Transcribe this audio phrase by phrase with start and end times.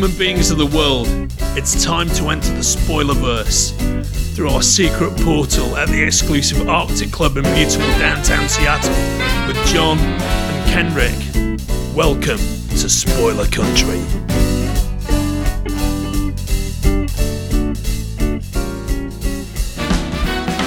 [0.00, 1.06] human beings of the world,
[1.58, 3.74] it's time to enter the spoilerverse
[4.34, 8.88] through our secret portal at the exclusive Arctic Club in beautiful downtown Seattle
[9.46, 11.94] with John and Kenric.
[11.94, 13.98] Welcome to Spoiler Country.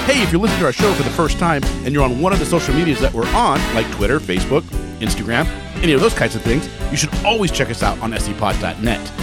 [0.05, 2.33] Hey, if you're listening to our show for the first time and you're on one
[2.33, 4.61] of the social medias that we're on, like Twitter, Facebook,
[4.99, 5.47] Instagram,
[5.81, 9.22] any of those kinds of things, you should always check us out on scpod.net.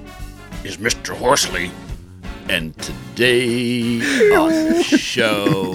[0.63, 1.15] is Mr.
[1.15, 1.71] Horsley.
[2.49, 3.99] And today
[4.35, 5.73] on the show,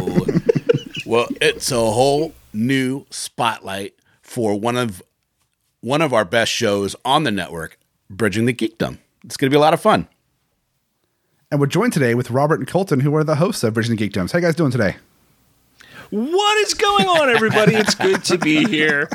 [1.06, 5.02] well, it's a whole new spotlight for one of
[5.80, 7.78] one of our best shows on the network,
[8.10, 8.98] Bridging the Geekdom.
[9.24, 10.08] It's going to be a lot of fun.
[11.50, 14.08] And we're joined today with Robert and Colton, who are the hosts of Bridging the
[14.08, 14.32] Geekdoms.
[14.32, 14.96] How you guys doing today?
[16.10, 17.74] What is going on, everybody?
[17.74, 19.08] It's good to be here.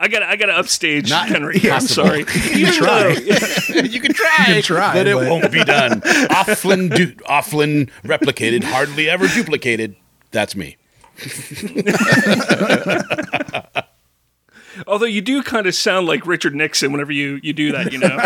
[0.00, 1.56] I got I got to upstage Not Henry.
[1.64, 2.06] I'm possible.
[2.06, 2.20] sorry.
[2.52, 3.02] Even try.
[3.02, 3.10] though-
[3.82, 6.02] you can try, You can try, but it won't be done.
[6.30, 9.96] Often, du- often replicated, hardly ever duplicated.
[10.30, 10.76] That's me.
[14.86, 17.98] although you do kind of sound like Richard Nixon whenever you you do that, you
[17.98, 18.16] know.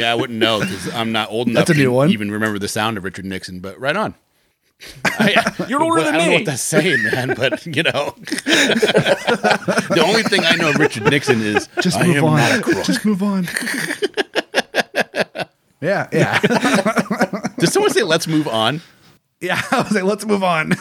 [0.00, 2.10] Yeah, I wouldn't know because I'm not old enough That's a new to one.
[2.10, 3.60] even remember the sound of Richard Nixon.
[3.60, 4.14] But right on.
[5.04, 7.34] I, You're older well, than I don't know what that's saying, man.
[7.34, 7.90] But you know,
[8.20, 12.36] the only thing I know of Richard Nixon is Just I move am on.
[12.38, 12.84] not a crook.
[12.84, 13.44] Just move on.
[15.80, 16.38] yeah, yeah.
[17.58, 18.80] Did someone say let's move on?
[19.40, 20.72] yeah, I was like, let's move on.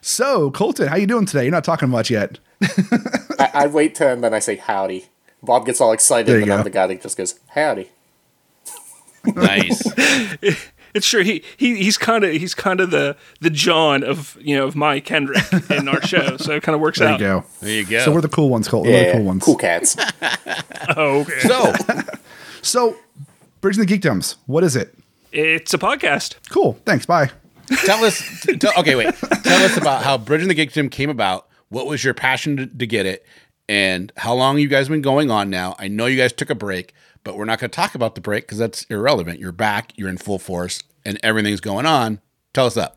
[0.00, 1.44] so, Colton, how you doing today?
[1.44, 2.38] You're not talking much yet.
[3.38, 5.06] I, I wait till and then I say howdy.
[5.42, 7.90] Bob gets all excited, There you and I'm the guy that just goes howdy.
[9.26, 9.82] Nice.
[10.94, 11.24] It's true.
[11.24, 14.76] He, he he's kind of he's kind of the the John of you know of
[14.76, 17.18] my Kenric in our show, so it kind of works There out.
[17.18, 17.46] There you go.
[17.60, 18.04] There you go.
[18.04, 18.92] So we're the cool ones, Colton.
[18.92, 19.42] We're the cool ones.
[19.44, 19.96] cool cats.
[20.96, 21.40] Oh, okay.
[21.40, 21.72] so
[22.62, 22.96] So,
[23.60, 24.94] Bridging the Geekdoms, what is it?
[25.32, 26.36] It's a podcast.
[26.50, 26.74] Cool.
[26.84, 27.06] Thanks.
[27.06, 27.30] Bye.
[27.84, 28.42] tell us.
[28.42, 29.14] t- tell- okay, wait.
[29.42, 31.48] Tell us about how Bridging the Geekdom came about.
[31.70, 33.26] What was your passion to, to get it,
[33.68, 35.74] and how long you guys been going on now?
[35.78, 38.20] I know you guys took a break, but we're not going to talk about the
[38.20, 39.40] break because that's irrelevant.
[39.40, 39.92] You're back.
[39.96, 42.20] You're in full force, and everything's going on.
[42.52, 42.96] Tell us that.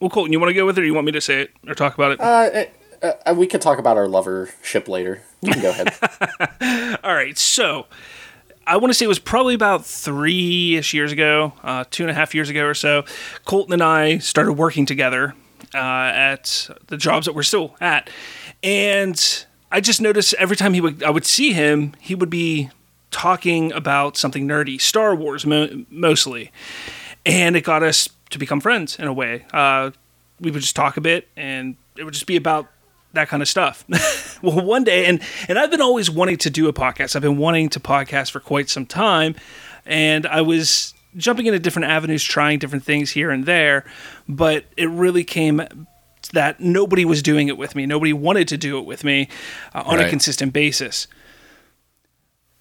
[0.00, 1.50] Well, Colton, you want to go with it, or you want me to say it
[1.66, 2.20] or talk about it?
[2.20, 2.64] Uh,
[3.02, 5.22] uh, uh, we could talk about our lover ship later.
[5.40, 6.98] You can go ahead.
[7.04, 7.86] All right, so
[8.66, 12.10] I want to say it was probably about three ish years ago, uh, two and
[12.10, 13.04] a half years ago or so.
[13.44, 15.34] Colton and I started working together
[15.74, 18.10] uh, at the jobs that we're still at,
[18.62, 22.70] and I just noticed every time he would, I would see him, he would be
[23.10, 26.50] talking about something nerdy, Star Wars mo- mostly,
[27.24, 29.46] and it got us to become friends in a way.
[29.52, 29.90] Uh,
[30.40, 32.68] we would just talk a bit, and it would just be about
[33.12, 33.84] that kind of stuff.
[34.42, 37.16] well, one day, and and I've been always wanting to do a podcast.
[37.16, 39.34] I've been wanting to podcast for quite some time,
[39.86, 43.84] and I was jumping into different avenues, trying different things here and there,
[44.28, 45.62] but it really came
[46.32, 47.86] that nobody was doing it with me.
[47.86, 49.28] Nobody wanted to do it with me
[49.74, 51.06] uh, on a consistent basis.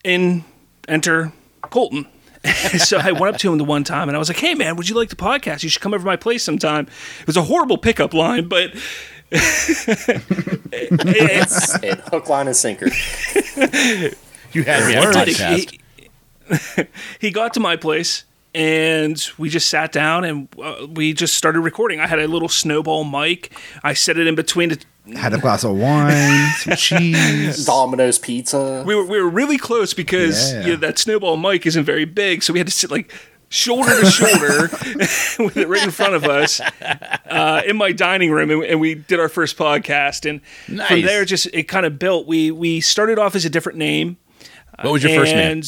[0.08, 0.46] In
[0.88, 2.08] enter Colton.
[2.78, 4.78] so I went up to him the one time and I was like, "Hey man,
[4.78, 5.64] would you like the podcast?
[5.64, 6.88] You should come over to my place sometime."
[7.20, 8.72] It was a horrible pickup line, but
[9.32, 9.84] it's
[11.84, 12.86] and hook, line, and sinker.
[14.54, 15.78] You had me on Did podcast.
[16.80, 16.88] he,
[17.28, 18.24] he got to my place
[18.58, 22.00] and we just sat down and uh, we just started recording.
[22.00, 23.52] I had a little snowball mic.
[23.84, 24.70] I set it in between.
[24.70, 24.80] The,
[25.16, 27.66] Had a glass of wine, some cheese.
[27.66, 28.84] Domino's Pizza.
[28.86, 30.62] we were we were really close because Yeah.
[30.66, 33.14] you know, that snowball mic isn't very big, so we had to sit like
[33.50, 34.62] shoulder to shoulder
[35.46, 36.60] with it right in front of us
[37.30, 40.28] uh, in my dining room, and, and we did our first podcast.
[40.28, 41.06] And from Nice.
[41.06, 42.26] there, just it kind of built.
[42.26, 44.18] We we started off as a different name.
[44.82, 45.62] What was your first name?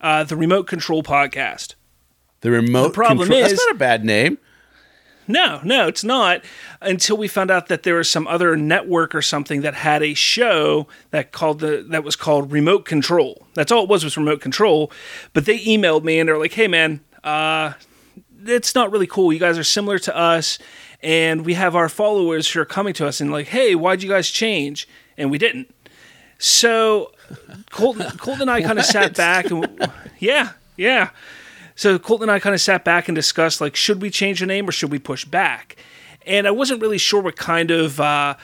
[0.00, 1.74] Uh, the Remote Control Podcast.
[2.40, 2.92] The remote.
[2.94, 3.40] problem control.
[3.44, 4.38] is- that's not a bad name.
[5.28, 6.42] No, no, it's not.
[6.80, 10.14] Until we found out that there was some other network or something that had a
[10.14, 13.44] show that called the that was called Remote Control.
[13.54, 14.92] That's all it was was Remote Control.
[15.32, 17.72] But they emailed me and they're like, "Hey, man, uh,
[18.46, 19.32] it's not really cool.
[19.32, 20.58] You guys are similar to us,
[21.02, 24.08] and we have our followers who are coming to us and like, hey, why'd you
[24.08, 24.86] guys change?
[25.18, 25.74] And we didn't.
[26.38, 27.10] So
[27.70, 29.90] Colton, Colton and I kind of sat back and
[30.20, 31.10] yeah, yeah.
[31.76, 34.46] So Colton and I kind of sat back and discussed like, should we change the
[34.46, 35.76] name or should we push back?
[36.26, 38.34] And I wasn't really sure what kind of uh,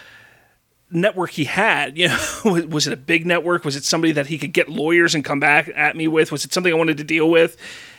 [0.91, 1.97] network he had.
[2.03, 3.65] You know, was it a big network?
[3.65, 6.31] Was it somebody that he could get lawyers and come back at me with?
[6.31, 7.57] Was it something I wanted to deal with?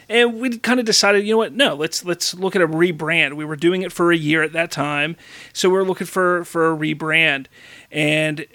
[0.07, 1.53] And we kind of decided, you know what?
[1.53, 3.33] No, let's let's look at a rebrand.
[3.33, 5.15] We were doing it for a year at that time,
[5.53, 7.47] so we were looking for for a rebrand,
[7.89, 8.45] and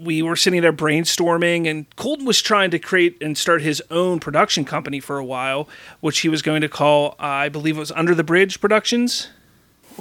[0.00, 1.66] we were sitting there brainstorming.
[1.66, 5.68] And Colton was trying to create and start his own production company for a while,
[6.00, 9.28] which he was going to call, uh, I believe it was Under the Bridge Productions.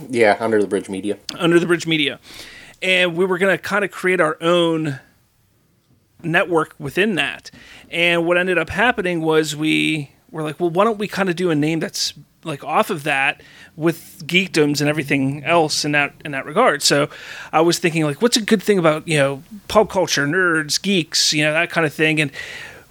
[0.09, 1.17] Yeah, Under the Bridge Media.
[1.37, 2.19] Under the Bridge Media,
[2.81, 4.99] and we were going to kind of create our own
[6.23, 7.51] network within that.
[7.89, 11.35] And what ended up happening was we were like, well, why don't we kind of
[11.35, 12.13] do a name that's
[12.43, 13.41] like off of that
[13.75, 16.81] with geekdoms and everything else in that in that regard.
[16.81, 17.09] So
[17.51, 21.33] I was thinking like, what's a good thing about you know pop culture, nerds, geeks,
[21.33, 22.31] you know that kind of thing, and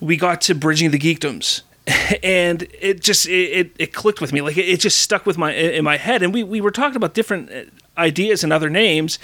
[0.01, 1.63] we got to bridging the geekdoms.
[2.23, 5.53] And it just it, it, clicked with me like it, it just stuck with my
[5.53, 7.63] in my head and we, we were talking about different uh,
[7.97, 9.21] ideas and other names.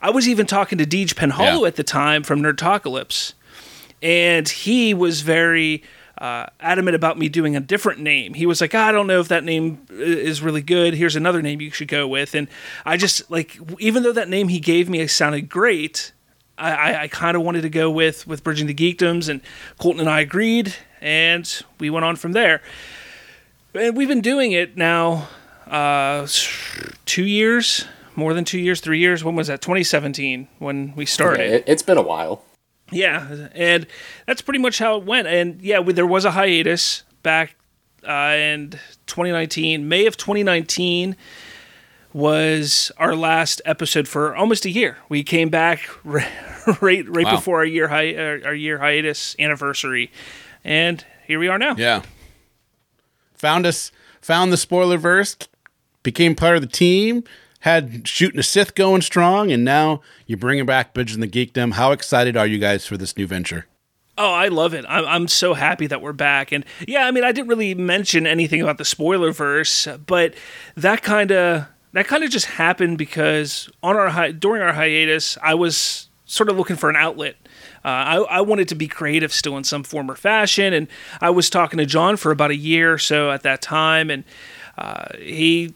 [0.00, 1.66] I was even talking to Deej Penhalo Yeah.
[1.66, 3.32] at the time from Nerdtocalypse,
[4.00, 5.82] and he was very
[6.18, 8.34] uh, adamant about me doing a different name.
[8.34, 10.94] He was like, "I don't know if that name is really good.
[10.94, 12.48] Here's another name you should go with." And
[12.84, 16.12] I just like, even though that name he gave me sounded great,
[16.56, 19.40] I, I, I kind of wanted to go with with Bridging the Geekdoms, and
[19.78, 22.62] Colton and I agreed, and we went on from there.
[23.74, 25.28] And we've been doing it now
[25.66, 26.26] uh,
[27.06, 29.24] two years, more than two years, three years.
[29.24, 29.60] When was that?
[29.60, 31.50] 2017 when we started.
[31.50, 32.44] It, it's been a while.
[32.90, 33.86] Yeah, and
[34.26, 35.26] that's pretty much how it went.
[35.26, 37.56] And yeah, we, there was a hiatus back
[38.06, 38.70] uh, in
[39.06, 39.88] 2019.
[39.88, 41.16] May of 2019
[42.12, 44.98] was our last episode for almost a year.
[45.08, 46.28] We came back right
[46.80, 47.36] right, right Wow.
[47.36, 50.10] before our year hi- our, our year hiatus anniversary,
[50.62, 51.74] and here we are now.
[51.76, 52.02] Yeah.
[53.34, 53.90] Found us,
[54.20, 55.36] found the spoiler verse,
[56.02, 57.24] became part of the team,
[57.64, 61.72] had shooting a Sith going strong, and now you're bringing back Bridging the Geekdom.
[61.72, 63.66] How excited are you guys for this new venture?
[64.18, 64.84] Oh, I love it.
[64.86, 66.52] I'm, so happy that we're back.
[66.52, 70.34] And yeah, I mean, I didn't really mention anything about the spoiler verse, but
[70.76, 75.38] that kind of that kind of just happened because on our hi- during our hiatus,
[75.42, 77.36] I was sort of looking for an outlet.
[77.82, 80.86] Uh, I, I wanted to be creative still in some form or fashion, and
[81.22, 84.24] I was talking to John for about a year or so at that time, and
[84.76, 85.72] uh, he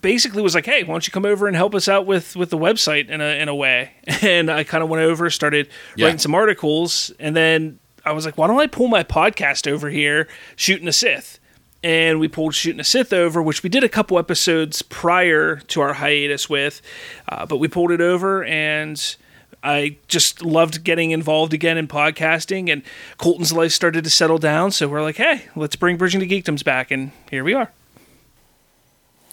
[0.00, 2.50] basically was like, "Hey, why don't you come over and help us out with with
[2.50, 3.92] the website in a in a way?"
[4.22, 6.06] And I kind of went over, started Yeah.
[6.06, 9.90] writing some articles, and then I was like, "Why don't I pull my podcast over
[9.90, 11.38] here, shooting a Sith?"
[11.84, 15.80] And we pulled shooting a Sith over, which we did a couple episodes prior to
[15.80, 16.80] our hiatus with,
[17.28, 19.16] uh, but we pulled it over and.
[19.64, 22.82] I just loved getting involved again in podcasting, and
[23.16, 24.72] Colton's life started to settle down.
[24.72, 27.70] So we're like, hey, let's bring Bridging the Geekdoms back, and here we are.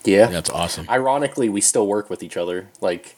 [0.04, 0.28] Yeah.
[0.28, 0.88] That's awesome.
[0.90, 2.70] Ironically, we still work with each other.
[2.82, 3.16] Like,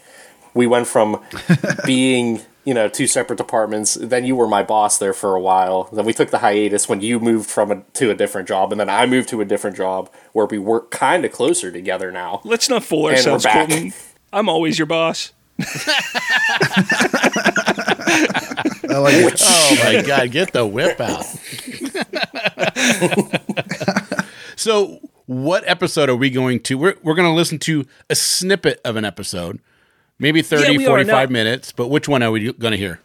[0.53, 1.23] we went from
[1.85, 3.95] being, you know, two separate departments.
[3.95, 5.89] Then you were my boss there for a while.
[5.91, 8.79] Then we took the hiatus when you moved from a, to a different job, and
[8.79, 12.41] then I moved to a different job where we work kind of closer together now.
[12.43, 13.69] Let's not fool we're ourselves, back.
[13.69, 13.93] Colton.
[14.33, 15.33] I'm always your boss.
[15.61, 15.65] I
[18.97, 19.41] like it.
[19.43, 21.25] Oh my god, get the whip out.
[24.61, 26.77] so, what episode are we going to?
[26.77, 29.59] We're, we're going to listen to a snippet of an episode.
[30.19, 32.99] Maybe 30, Yeah, 45 minutes, but which one are we going to hear?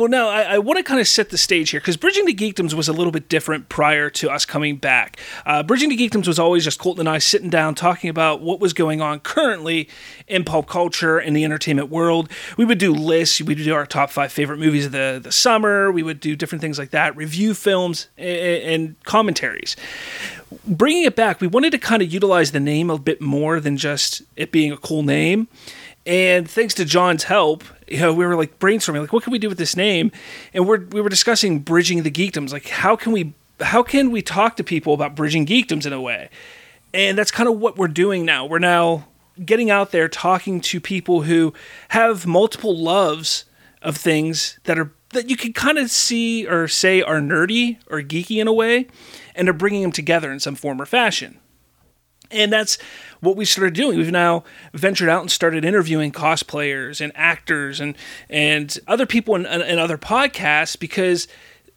[0.00, 2.32] Well, no, I, I want to kind of set the stage here because Bridging the
[2.32, 5.20] Geekdoms was a little bit different prior to us coming back.
[5.44, 8.60] Uh, Bridging the Geekdoms was always just Colton and I sitting down talking about what
[8.60, 9.90] was going on currently
[10.26, 12.30] in pulp culture and the entertainment world.
[12.56, 15.32] We would do lists, we would do our top five favorite movies of the, the
[15.32, 18.26] summer, we would do different things like that, review films and,
[18.62, 19.76] and commentaries.
[20.66, 23.76] Bringing it back, we wanted to kind of utilize the name a bit more than
[23.76, 25.46] just it being a cool name.
[26.06, 29.38] And thanks to John's help, you know, we were like brainstorming, like, what can we
[29.38, 30.10] do with this name?
[30.54, 34.22] And we're we were discussing bridging the geekdoms, like how can we how can we
[34.22, 36.30] talk to people about bridging geekdoms in a way?
[36.94, 38.46] And that's kind of what we're doing now.
[38.46, 39.06] We're now
[39.44, 41.52] getting out there talking to people who
[41.88, 43.44] have multiple loves
[43.82, 48.00] of things that are that you can kind of see or say are nerdy or
[48.00, 48.86] geeky in a way,
[49.34, 51.39] and are bringing them together in some form or fashion.
[52.30, 52.78] And that's
[53.20, 53.98] what we started doing.
[53.98, 57.96] We've now ventured out and started interviewing cosplayers and actors and
[58.28, 61.28] and other people in, in, in other podcasts because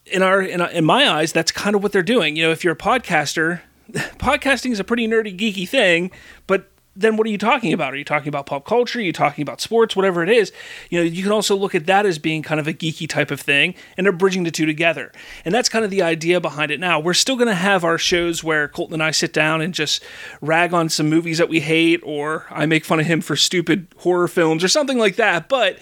[0.05, 2.35] in our in, in my eyes that's kind of what they're doing.
[2.35, 6.11] You know, if you're a podcaster, podcasting is a pretty nerdy geeky thing,
[6.47, 7.93] but then what are you talking about?
[7.93, 8.99] Are you talking about pop culture?
[8.99, 9.95] Are you talking about sports?
[9.95, 10.51] Whatever it is,
[10.89, 13.31] you know, you can also look at that as being kind of a geeky type
[13.31, 15.11] of thing, and they're bridging the two together.
[15.43, 16.79] And that's kind of the idea behind it.
[16.79, 19.73] Now we're still going to have our shows where Colton and I sit down and
[19.73, 20.03] just
[20.41, 23.87] rag on some movies that we hate, or I make fun of him for stupid
[23.97, 25.49] horror films or something like that.
[25.49, 25.79] But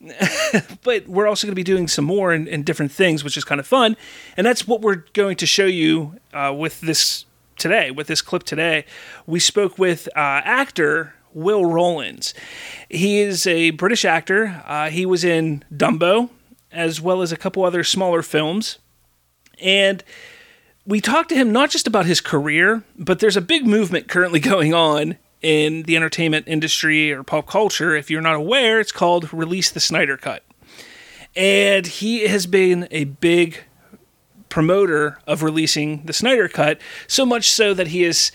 [0.84, 3.44] but we're also going to be doing some more and, and, different things, which is
[3.44, 3.96] kind of fun.
[4.36, 7.24] And that's what we're going to show you uh, with this
[7.58, 8.84] today, with this clip today,
[9.26, 12.34] we spoke with uh, actor Will Rowlands.
[12.88, 14.62] He is a British actor.
[14.66, 16.30] Uh, he was in Dumbo,
[16.72, 18.78] as well as a couple other smaller films.
[19.60, 20.02] And
[20.86, 24.40] we talked to him not just about his career, but there's a big movement currently
[24.54, 27.94] going on in the entertainment industry or pop culture.
[27.94, 30.44] If you're not aware, it's called Release the Snyder Cut.
[31.36, 33.64] And he has been a big
[34.48, 38.32] promoter of releasing the Snyder Cut, so much so that he has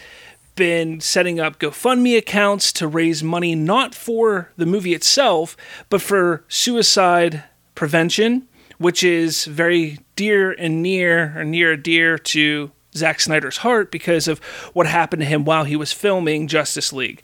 [0.55, 5.57] been setting up GoFundMe accounts to raise money not for the movie itself,
[5.89, 7.43] but for suicide
[7.75, 14.27] prevention, which is very dear and near or near dear to Zack Snyder's heart because
[14.27, 14.39] of
[14.73, 17.23] what happened to him while he was filming Justice League.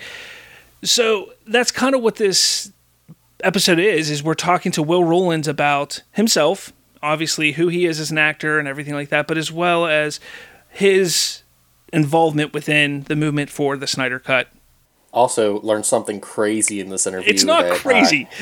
[0.84, 2.72] So that's kind of what this
[3.44, 8.12] episode is is we're talking to Will Rowlands about himself obviously who he is as
[8.12, 10.20] an actor and everything like that, but as well as
[10.70, 11.44] his
[11.92, 14.48] involvement within the movement for the Snyder Cut.
[15.12, 17.34] Also, learned something crazy in this interview.
[17.34, 18.28] It's not that, crazy.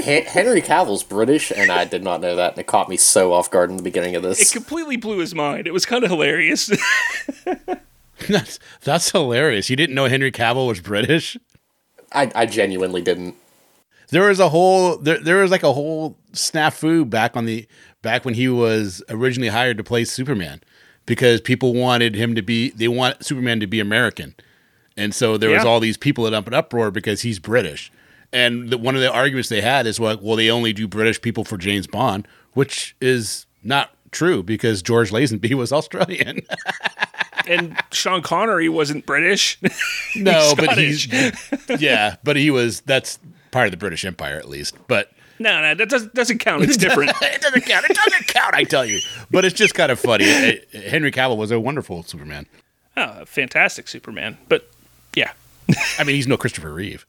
[0.00, 3.34] Uh, Henry Cavill's British, and I did not know that, and it caught me so
[3.34, 4.40] off guard in the beginning of this.
[4.40, 5.66] It completely blew his mind.
[5.66, 6.72] It was kind of hilarious.
[8.28, 9.68] that's that's hilarious.
[9.68, 11.36] You didn't know Henry Cavill was British?
[12.12, 13.36] I, I genuinely didn't.
[14.08, 17.66] There was a whole there there was like a whole snafu back on the
[18.02, 20.60] back when he was originally hired to play Superman
[21.06, 24.34] because people wanted him to be they want Superman to be American.
[24.96, 25.56] And so there yeah.
[25.56, 27.90] was all these people that up an uproar because he's British.
[28.32, 31.20] And the, one of the arguments they had is like, well, they only do British
[31.20, 36.40] people for James Bond, which is not true because George Lazenby was Australian.
[37.46, 39.58] and Sean Connery wasn't British.
[40.16, 41.08] no, but he's
[41.78, 42.80] yeah, but he was.
[42.82, 43.18] That's
[43.50, 44.76] part of the British Empire at least.
[44.86, 46.62] But no, no, that doesn't doesn't count.
[46.62, 47.12] It's different.
[47.22, 47.86] it doesn't count.
[47.88, 48.54] It doesn't count.
[48.54, 49.00] I tell you.
[49.30, 50.24] But it's just kind of funny.
[50.72, 52.46] Henry Cavill was a wonderful Superman.
[52.96, 54.36] Oh, fantastic Superman.
[54.50, 54.70] But
[55.16, 55.32] yeah,
[55.98, 57.06] I mean, he's no Christopher Reeve.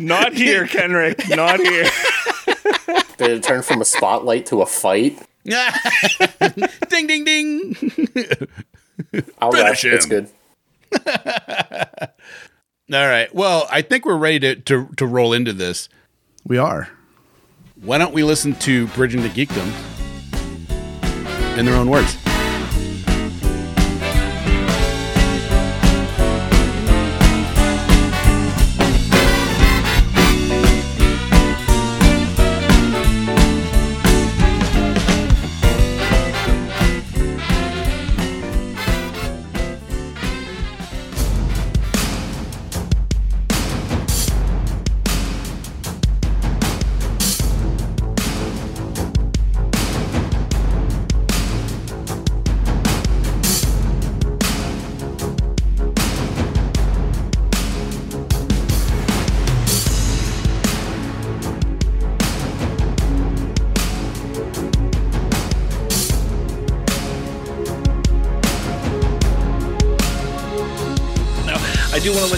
[0.00, 1.34] Not here, Kenric.
[1.36, 1.88] Not here.
[3.16, 5.16] Did it turn from a spotlight to a fight?
[5.44, 7.76] ding, ding, ding.
[9.38, 10.28] I'll Finish It's good.
[12.92, 13.34] All right.
[13.34, 15.88] Well, I think we're ready to, to, to roll into this.
[16.46, 16.90] We are.
[17.80, 19.72] Why don't we listen to Bridging the Geekdom
[21.58, 22.16] in their own words?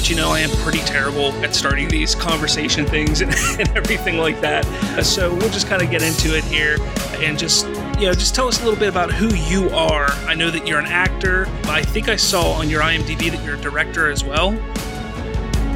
[0.08, 4.40] You know I am pretty terrible at starting these conversation things and, and everything like
[4.40, 4.64] that.
[5.04, 6.76] So we'll just kind of get into it here
[7.20, 7.66] and just
[7.98, 10.10] you know just tell us a little bit about who you are.
[10.26, 11.46] I know that you're an actor.
[11.62, 14.54] But I think I saw on your IMDb that you're a director as well.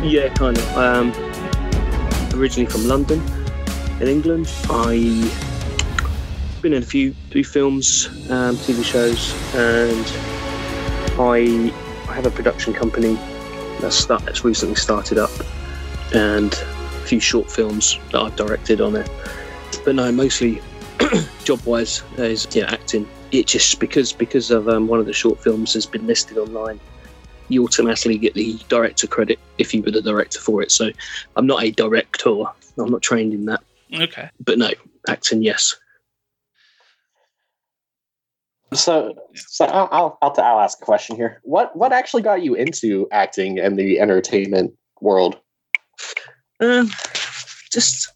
[0.03, 0.77] Yeah, kind of.
[0.77, 1.13] Um,
[2.35, 3.23] originally from London,
[4.01, 4.51] in England.
[4.71, 10.07] I've been in a few few films, um, TV shows, and
[11.19, 11.73] I
[12.09, 13.19] I have a production company
[13.81, 15.31] that's, start, that's recently started up,
[16.15, 19.11] and a few short films that I've directed on it.
[19.85, 20.61] But no, mostly
[21.45, 23.09] job wise is yeah acting.
[23.33, 26.81] It just because because of um, one of the short films has been listed online,
[27.49, 30.71] you automatically get the director credit if you were the director for it.
[30.73, 30.91] So
[31.37, 32.31] I'm not a director.
[32.79, 33.63] I'm not trained in that.
[33.93, 34.31] Okay.
[34.45, 34.71] But no,
[35.09, 35.77] acting, yes.
[38.73, 41.41] So, so I'll, I'll, I'll, I'll ask a question here.
[41.43, 45.39] What what actually got you into acting and the entertainment world?
[46.61, 46.91] Um,
[47.73, 48.13] just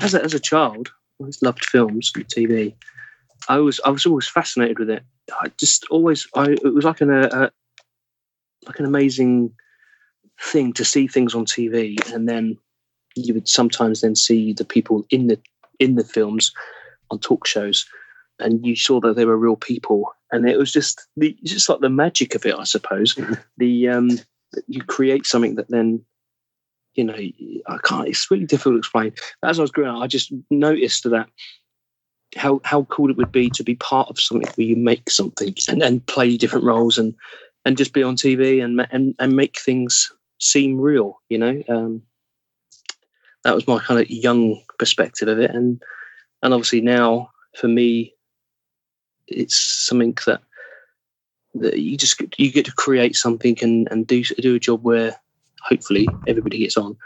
[0.00, 2.74] as a, as a child, I always loved films and TV.
[3.48, 5.02] I was I was always fascinated with it.
[5.32, 7.50] I just always I it was like an a, a
[8.66, 9.52] like an amazing
[10.40, 12.58] thing to see things on TV, and then
[13.16, 15.38] you would sometimes then see the people in the
[15.78, 16.52] in the films
[17.10, 17.86] on talk shows,
[18.40, 21.80] and you saw that they were real people, and it was just the just like
[21.80, 23.18] the magic of it, I suppose.
[23.58, 24.10] the um,
[24.66, 26.04] you create something that then
[26.94, 28.08] you know I can't.
[28.08, 29.12] It's really difficult to explain.
[29.42, 31.28] As I was growing up, I just noticed that
[32.36, 35.54] how how cool it would be to be part of something where you make something
[35.68, 37.14] and, and play different roles and
[37.64, 41.20] and just be on TV and and and make things seem real.
[41.28, 42.02] You know, um,
[43.44, 45.82] that was my kind of young perspective of it, and
[46.42, 48.14] and obviously now for me,
[49.30, 50.42] it's something that
[51.54, 55.16] that you just you get to create something and and do do a job where
[55.62, 56.96] hopefully everybody gets on.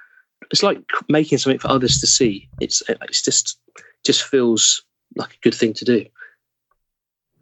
[0.51, 0.79] It's like
[1.09, 2.49] making something for others to see.
[2.61, 3.59] It's it's just
[4.05, 4.85] just feels
[5.17, 6.07] like a good thing to do.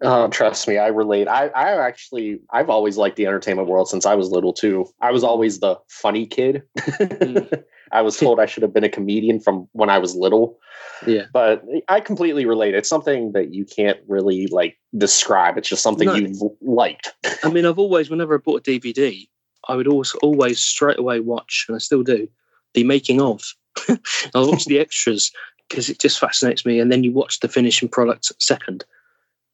[0.05, 1.29] Oh, trust me, I relate.
[1.29, 4.87] I, I actually, I've always liked the entertainment world since I was little too.
[5.01, 6.65] I was always the funny kid.
[6.77, 7.63] Mm.
[7.93, 10.59] I was told I should have been a comedian from when I was little.
[11.07, 12.75] Yeah, but I completely relate.
[12.75, 15.59] It's something that you can't really like describe.
[15.59, 16.15] It's just something no.
[16.15, 17.13] you've liked.
[17.43, 19.29] I mean, I've always, whenever I bought a DVD,
[19.69, 22.29] I would always, always straight away watch, and I still do,
[22.75, 23.43] the making of.
[24.35, 25.33] I'll watch the extras
[25.69, 26.79] because it just fascinates me.
[26.79, 28.85] And then you watch the finishing product second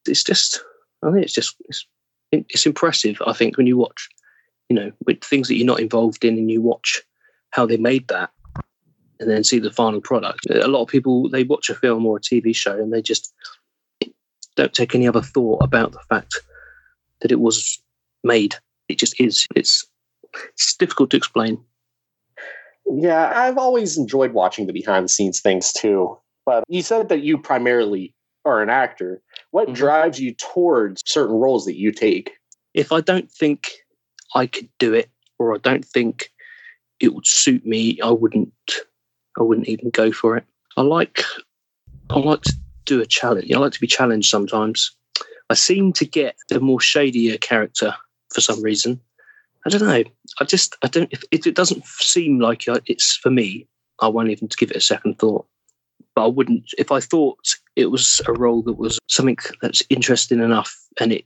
[0.08, 0.62] it's just
[1.04, 1.86] I think it's just it's,
[2.32, 3.20] it's impressive.
[3.26, 4.08] I think when you watch,
[4.68, 7.02] you know, with things that you're not involved in, and you watch
[7.50, 8.30] how they made that,
[9.20, 10.46] and then see the final product.
[10.50, 13.32] A lot of people they watch a film or a TV show and they just
[14.56, 16.40] don't take any other thought about the fact
[17.20, 17.80] that it was
[18.24, 18.56] made.
[18.88, 19.46] It just is.
[19.54, 19.86] It's
[20.34, 21.58] it's difficult to explain.
[22.90, 26.18] Yeah, I've always enjoyed watching the behind the scenes things too.
[26.46, 28.14] But you said that you primarily
[28.44, 29.22] are an actor.
[29.50, 29.74] What mm-hmm.
[29.74, 32.32] drives you towards certain roles that you take?
[32.74, 33.68] If I don't think
[34.34, 36.30] I could do it, or I don't think
[37.00, 38.52] it would suit me, I wouldn't.
[39.38, 40.44] I wouldn't even go for it.
[40.76, 41.22] I like.
[42.10, 42.54] I like to
[42.86, 43.52] do a challenge.
[43.52, 44.94] I like to be challenged sometimes.
[45.50, 47.94] I seem to get the more shadier character
[48.32, 49.00] for some reason.
[49.66, 50.02] I don't know.
[50.40, 51.12] I just I don't.
[51.12, 53.66] If, it doesn't seem like it's for me,
[54.00, 55.46] I won't even give it a second thought
[56.18, 57.38] but I wouldn't if I thought
[57.76, 61.24] it was a role that was something that's interesting enough and it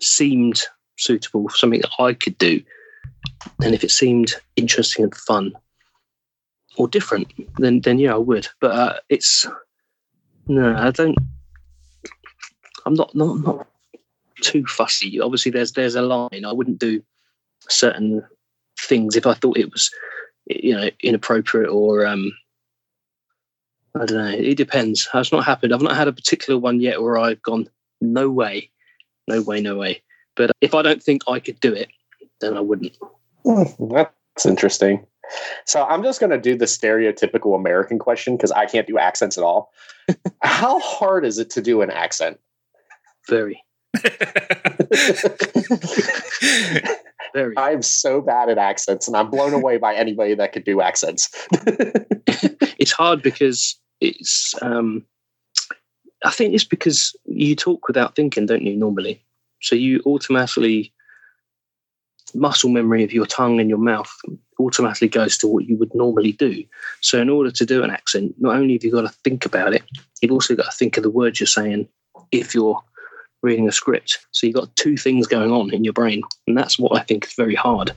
[0.00, 0.62] seemed
[0.96, 2.62] suitable, for something that I could do,
[3.62, 5.52] and if it seemed interesting and fun
[6.76, 8.48] or different, then then yeah, I would.
[8.60, 9.46] But uh, it's
[10.48, 11.16] no, I don't.
[12.84, 13.66] I'm not not not
[14.42, 15.20] too fussy.
[15.20, 16.44] Obviously, there's there's a line.
[16.44, 17.02] I wouldn't do
[17.68, 18.22] certain
[18.80, 19.90] things if I thought it was
[20.46, 22.30] you know inappropriate or um
[23.94, 24.38] I don't know.
[24.38, 25.08] It depends.
[25.14, 25.72] It's not happened.
[25.72, 27.66] I've not had a particular one yet where I've gone,
[28.02, 28.70] no way,
[29.26, 30.02] no way, no way.
[30.34, 31.88] But if I don't think I could do it,
[32.40, 32.94] then I wouldn't.
[33.46, 35.06] Hmm, that's interesting.
[35.64, 39.38] So I'm just going to do the stereotypical American question because I can't do accents
[39.38, 39.72] at all.
[40.42, 42.40] How hard is it to do an accent?
[43.28, 43.62] Very.
[47.34, 47.54] Very.
[47.56, 51.28] I'm so bad at accents, and I'm blown away by anybody that could do accents.
[52.78, 55.04] it's hard because it's um,
[56.24, 58.76] I think it's because you talk without thinking, don't you?
[58.76, 59.22] Normally,
[59.60, 60.92] so you automatically
[62.34, 64.12] muscle memory of your tongue and your mouth
[64.58, 66.64] automatically goes to what you would normally do.
[67.00, 69.74] So, in order to do an accent, not only have you got to think about
[69.74, 69.82] it,
[70.20, 71.88] you've also got to think of the words you're saying
[72.32, 72.82] if you're
[73.42, 74.18] reading a script.
[74.32, 77.26] So, you've got two things going on in your brain, and that's what I think
[77.26, 77.92] is very hard.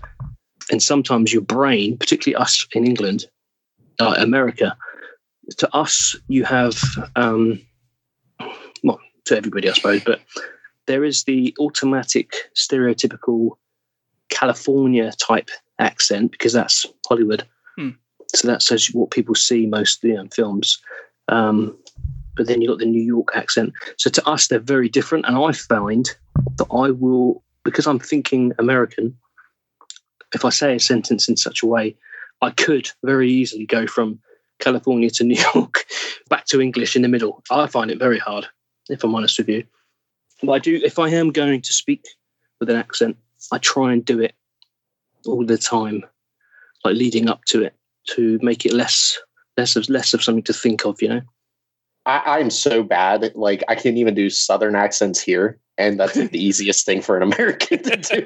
[0.72, 3.26] And sometimes your brain, particularly us in England,
[4.00, 4.78] uh, America,
[5.58, 6.80] to us, you have,
[7.16, 7.60] um,
[8.84, 10.22] well, to everybody, I suppose, but
[10.86, 13.58] there is the automatic, stereotypical
[14.40, 15.50] California type
[15.80, 17.46] accent because that's Hollywood.
[17.76, 17.90] Hmm.
[18.34, 20.80] So that's what people see most you know, in films.
[21.28, 21.78] Um,
[22.36, 23.74] but then you've got the New York accent.
[23.98, 25.26] So to us, they're very different.
[25.26, 26.10] And I find
[26.58, 29.18] that I will, because I'm thinking American,
[30.34, 31.96] if I say a sentence in such a way,
[32.42, 34.20] I could very easily go from
[34.60, 35.86] California to New York,
[36.30, 37.44] back to English in the middle.
[37.52, 38.48] I find it very hard,
[38.90, 39.66] if I'm honest with you.
[40.42, 42.06] But I do, if I am going to speak
[42.60, 43.18] with an accent,
[43.52, 44.34] I try and do it
[45.26, 46.04] all the time,
[46.84, 47.74] like leading up to it,
[48.12, 49.18] to make it less,
[49.58, 51.02] less of less of something to think of.
[51.02, 51.22] You know.
[52.06, 53.32] I, am so bad.
[53.36, 57.18] Like I can't even do Southern accents here, and that's like the easiest thing for
[57.18, 58.26] an American to do.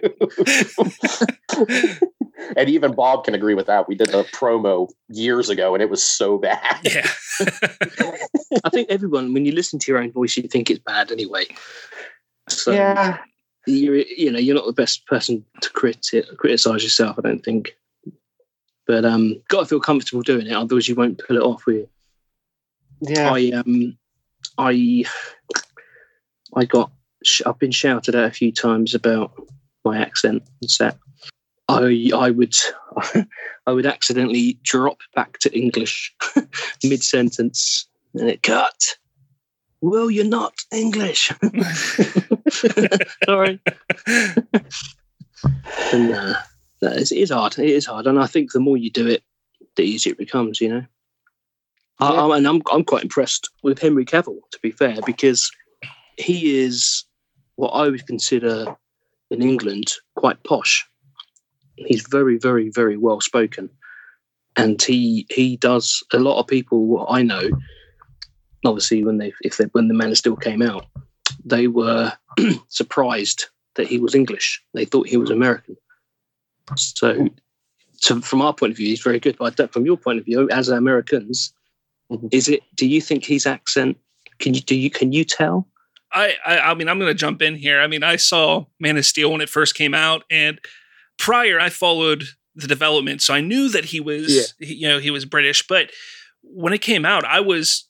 [2.55, 3.87] and even Bob can agree with that.
[3.87, 6.79] We did a promo years ago, and it was so bad.
[6.83, 7.07] Yeah.
[8.63, 11.45] I think everyone, when you listen to your own voice, you think it's bad anyway.
[12.49, 13.19] So yeah.
[13.65, 17.17] You're, you know, you're not the best person to criti- criticize yourself.
[17.17, 17.75] I don't think.
[18.85, 21.63] But um, got to feel comfortable doing it, otherwise you won't pull it off.
[21.67, 21.87] You?
[23.01, 23.31] Yeah.
[23.31, 23.97] I um,
[24.57, 25.05] I,
[26.55, 26.91] I got.
[27.23, 29.31] sh- I've been shouted at a few times about
[29.85, 30.97] my accent and set.
[31.69, 32.55] I I would
[33.65, 36.13] I would accidentally drop back to English
[36.83, 38.97] mid sentence and it cut.
[39.81, 41.31] Well, you're not English.
[43.25, 43.59] Sorry.
[45.91, 46.35] and uh,
[46.81, 47.57] that is, it is hard.
[47.57, 49.23] It is hard, and I think the more you do it,
[49.75, 50.61] the easier it becomes.
[50.61, 50.85] You know.
[52.01, 52.07] Yeah.
[52.07, 55.51] I, and I'm I'm quite impressed with Henry Cavill, to be fair, because
[56.17, 57.05] he is
[57.55, 58.75] what I would consider
[59.29, 60.85] in England quite posh.
[61.75, 63.69] He's very, very, very well spoken,
[64.55, 67.49] and he he does a lot of people I know.
[68.65, 70.85] Obviously, when they if they when the Man of Steel came out,
[71.43, 72.13] they were
[72.69, 74.61] surprised that he was English.
[74.73, 75.75] They thought he was American.
[76.77, 77.29] So,
[77.93, 79.37] so from our point of view, he's very good.
[79.37, 81.53] But I don't- from your point of view, as Americans,
[82.11, 82.29] Mhm.
[82.31, 82.61] is it?
[82.75, 83.97] Do you think his accent?
[84.39, 85.67] Can you do you can you tell?
[86.11, 87.79] I, I I mean I'm going to jump in here.
[87.79, 90.59] I mean I saw Man of Steel when it first came out, and
[91.17, 95.09] prior I followed the development, so I knew that he was he- you know he
[95.11, 95.65] was British.
[95.65, 95.91] But
[96.43, 97.87] when it came out, I was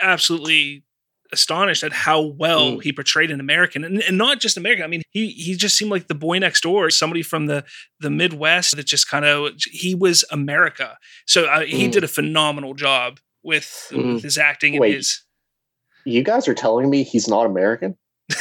[0.00, 0.83] absolutely
[1.34, 2.82] astonished at how well Mm.
[2.82, 4.84] he portrayed an American, and, and not just American.
[4.84, 7.64] I mean he he just seemed like the boy next door, somebody from the
[8.00, 10.96] the Midwest that just kind of he was America.
[11.26, 11.92] So uh, he Mm.
[11.92, 14.14] did a phenomenal job with, Mm.
[14.14, 14.94] with his acting and Wait.
[14.94, 15.22] his.
[16.06, 17.96] You guys are telling me he's not American?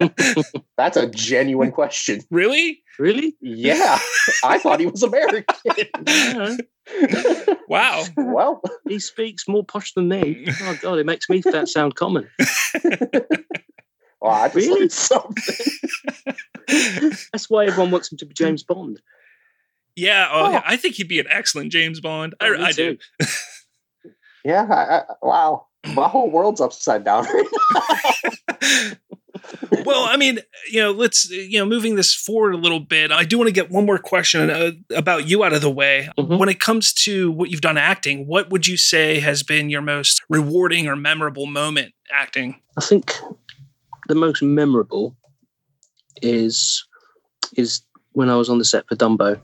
[0.76, 2.22] That's a genuine question.
[2.30, 2.82] Really?
[2.98, 3.34] Really?
[3.40, 3.98] Yeah,
[4.44, 5.44] I thought he was American.
[6.98, 7.54] Yeah.
[7.68, 8.04] Wow.
[8.16, 10.46] well, he speaks more posh than me.
[10.62, 12.28] Oh god, it makes me that sound common.
[14.20, 14.88] well I just Really?
[14.88, 15.66] something.
[17.32, 19.00] That's why everyone wants him to be James Bond.
[19.96, 20.60] Yeah, oh, Oh.
[20.64, 22.34] I think he'd be an excellent James Bond.
[22.40, 22.98] I, Oh, me I do.
[24.44, 25.66] Yeah, I, I, wow.
[25.94, 28.96] My whole world's upside down right now.
[29.84, 30.38] Well, I mean,
[30.70, 33.10] you know, let's you know, moving this forward a little bit.
[33.12, 36.08] I do want to get one more question uh, about you out of the way.
[36.18, 36.38] Mhm.
[36.38, 39.82] When it comes to what you've done acting, what would you say has been your
[39.82, 42.60] most rewarding or memorable moment acting?
[42.76, 43.12] I think
[44.08, 45.16] the most memorable
[46.22, 46.84] is
[47.56, 49.40] is when I was on the set for Dumbo.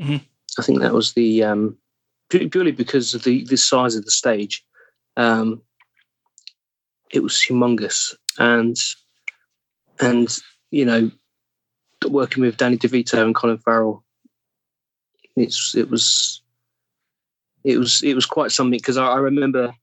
[0.00, 0.20] Mhm.
[0.58, 1.76] I think that was the um,
[2.28, 4.64] purely because of the the size of the stage.
[5.16, 5.62] Um,
[7.10, 8.76] it was humongous, and
[10.00, 10.28] and
[10.70, 11.10] you know,
[12.08, 14.04] working with Danny DeVito and Colin Farrell,
[15.36, 16.42] it's it was
[17.64, 19.74] it was it was quite something because I, I remember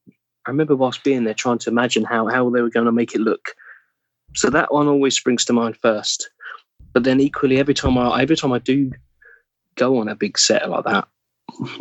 [0.45, 3.13] I remember whilst being there trying to imagine how how they were going to make
[3.15, 3.55] it look.
[4.35, 6.29] So that one always springs to mind first.
[6.93, 8.91] But then equally, every time I every time I do
[9.75, 11.07] go on a big set like that,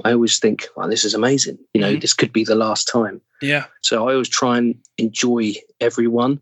[0.04, 1.58] I always think, "Wow, this is amazing!
[1.74, 2.00] You know, Mhm.
[2.00, 3.66] this could be the last time." Yeah.
[3.82, 6.40] So I always try and enjoy everyone.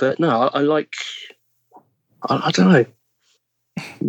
[0.00, 0.92] But no, I, I like.
[2.28, 2.84] I, I don't know.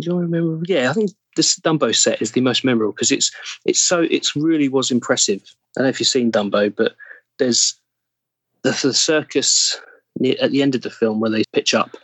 [0.00, 0.62] Do I remember?
[0.66, 3.30] Yeah, I think this Dumbo set is the most memorable because it's
[3.64, 5.42] it's so it's really was impressive.
[5.76, 6.94] I don't know if you've seen Dumbo, but
[7.38, 7.74] there's
[8.62, 9.80] the, the circus
[10.18, 11.96] near, at the end of the film where they pitch up.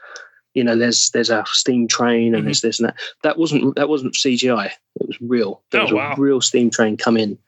[0.55, 2.47] You know, there's there's a steam train and Mhm.
[2.47, 2.97] there's this and that.
[3.23, 4.67] That wasn't that wasn't CGI.
[5.01, 5.63] It was real.
[5.71, 7.39] There Oh, was a real steam train come in,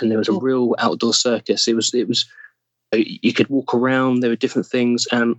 [0.00, 1.66] and there was a real outdoor circus.
[1.68, 2.24] It was it was
[2.92, 4.20] you could walk around.
[4.20, 5.36] There were different things, and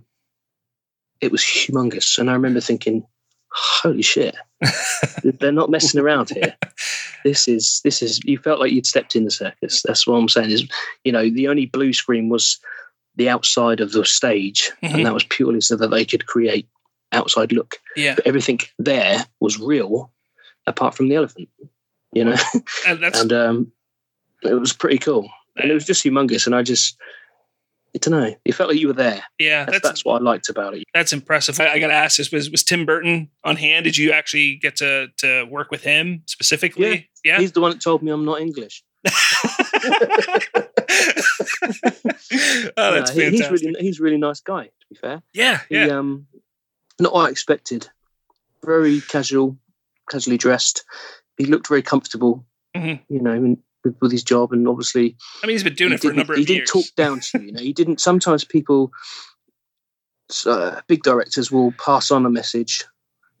[1.20, 2.18] it was humongous.
[2.18, 3.04] And I remember thinking,
[3.52, 4.36] "Holy shit,
[5.24, 6.56] they're not messing around here."
[7.24, 8.20] This is this is.
[8.24, 9.82] You felt like you'd stepped in the circus.
[9.82, 10.50] That's what I'm saying.
[10.50, 10.66] Is
[11.04, 12.58] you know the only blue screen was
[13.16, 14.94] the outside of the stage, Mhm.
[14.94, 16.66] and that was purely so that they could create
[17.12, 17.76] outside look.
[17.96, 18.14] Yeah.
[18.14, 20.12] But everything there was real,
[20.66, 21.48] apart from the elephant.
[22.12, 22.36] You know,
[22.86, 23.72] And that's and um,
[24.42, 25.28] it was pretty cool.
[25.56, 26.46] And it was just humongous.
[26.46, 26.96] And I just,
[27.94, 29.22] I don't know, it felt like you were there.
[29.38, 30.84] yeah, That's, that's that's what I liked about it.
[30.94, 31.58] that's impressive.
[31.58, 33.84] I, I got to ask this: was was Tim Burton on hand?
[33.84, 37.10] Did you actually get to to work with him specifically?
[37.24, 37.38] Yeah.
[37.40, 38.82] He's the one that told me I'm not English.
[42.76, 43.50] oh, that's Uh, he- he's fantastic.
[43.66, 44.64] really, he's a really nice guy.
[44.64, 45.98] To be fair, yeah, he, yeah.
[45.98, 46.26] um,
[46.98, 47.88] not what I expected.
[48.64, 49.56] Very casual,
[50.10, 50.84] casually dressed.
[51.38, 52.44] He looked very comfortable.
[52.76, 53.00] Mhm.
[53.08, 55.96] You know, in, with, with his job, and obviously I mean, he's been doing he
[55.96, 57.46] it for a number of years he didn't talk down to you.
[57.46, 58.00] You know, he didn't.
[58.00, 58.92] Sometimes people,
[60.46, 62.84] uh, big directors, will pass on a message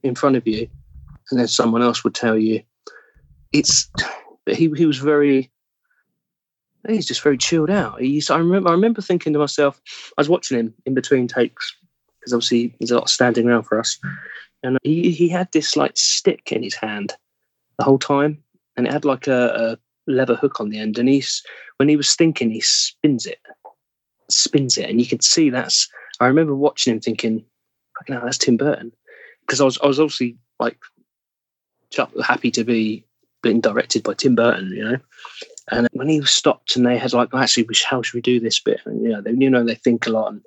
[0.02, 0.68] in front of you,
[1.30, 2.62] and then someone else would tell you.
[3.52, 3.90] It's,
[4.44, 5.50] but he he was very.
[6.88, 8.00] he's just very chilled out.
[8.00, 9.80] He's, I remember, I remember thinking to myself,
[10.16, 11.76] I was watching him in between takes
[12.20, 13.98] because obviously there's a lot of standing around for us,
[14.62, 17.14] and he he had this like stick in his hand
[17.78, 18.42] the whole time,
[18.76, 19.78] and it had like a, a
[20.10, 21.42] leather hook on the end, and he's
[21.76, 23.38] when he was thinking, he spins it,
[24.30, 25.88] spins it, and you can see that's.
[26.20, 27.44] I remember watching him thinking,
[27.98, 28.92] "Fucking hell, that's Tim Burton,"
[29.46, 30.78] because I was I was obviously like
[32.22, 33.04] happy to be
[33.42, 34.98] being directed by Tim Burton, you know.
[35.72, 38.80] And when he stopped and they had like, actually, how should we do this bit?
[38.84, 40.42] And you know, they you know they think a lot and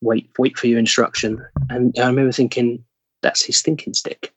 [0.00, 1.44] wait wait for your instruction.
[1.70, 2.84] And I remember thinking
[3.22, 4.32] that's his thinking stick,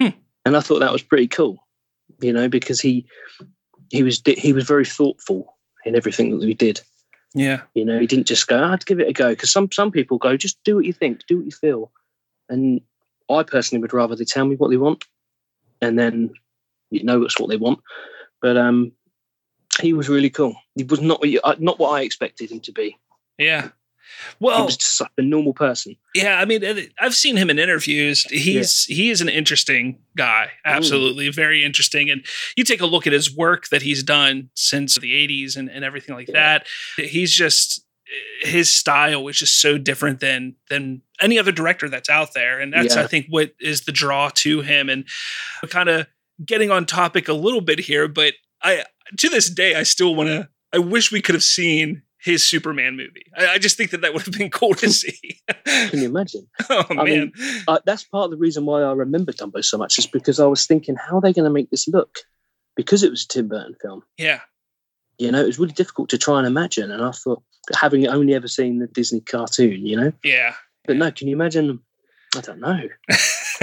[0.00, 0.08] Hmm.
[0.44, 1.58] and I thought that was pretty cool,
[2.20, 3.06] you know, because he
[3.90, 6.80] he was he was very thoughtful in everything that we did.
[7.34, 7.62] Yeah.
[7.74, 10.18] You know, he didn't just go, "I'd give it a go," because some some people
[10.18, 11.92] go, "Just do what you think, do what you feel,"
[12.48, 12.80] and
[13.30, 15.04] I personally would rather they tell me what they want,
[15.80, 16.30] and then
[16.90, 17.80] you know it's what they want.
[18.40, 18.92] But um,
[19.80, 20.56] he was really cool.
[20.74, 22.96] He was not what you- uh, not what I expected him to be.
[23.38, 23.70] Yeah.
[24.30, 25.96] He Well, was just like a normal person.
[26.14, 26.38] yeah.
[26.40, 26.62] I mean,
[26.98, 28.22] I've seen him in interviews.
[28.24, 30.50] He's he is an interesting guy.
[30.66, 30.76] Mm.
[30.76, 32.10] Absolutely, very interesting.
[32.10, 32.24] And
[32.56, 35.84] you take a look at his work that he's done since the '80s and, and
[35.84, 36.58] everything like Yeah.
[36.58, 36.66] that.
[36.96, 37.82] He's just
[38.42, 42.72] his style is just so different than than any other director that's out there, and
[42.72, 43.02] that's Yeah.
[43.02, 44.88] I think what is the draw to him.
[44.88, 45.06] And
[45.68, 46.06] kind of
[46.44, 48.84] getting on topic a little bit here, but I
[49.18, 50.48] to this day I still want to.
[50.72, 53.24] I wish we could have seen his Superman movie.
[53.36, 55.40] I, I just think that that would have been cool to see.
[55.64, 56.46] Can you imagine?
[56.70, 57.32] oh I man, mean,
[57.66, 60.46] uh, that's part of the reason why I remember Dumbo so much, is because I
[60.46, 62.18] was thinking, how are they going to make this look?
[62.74, 64.02] Because it was a Tim Burton film.
[64.18, 64.40] yeah,
[65.18, 66.90] You know, it was really difficult to try and imagine.
[66.90, 67.42] And I thought,
[67.74, 71.80] having only ever seen the Disney cartoon, you know, yeah, but no, can you imagine?
[72.36, 72.80] I don't know.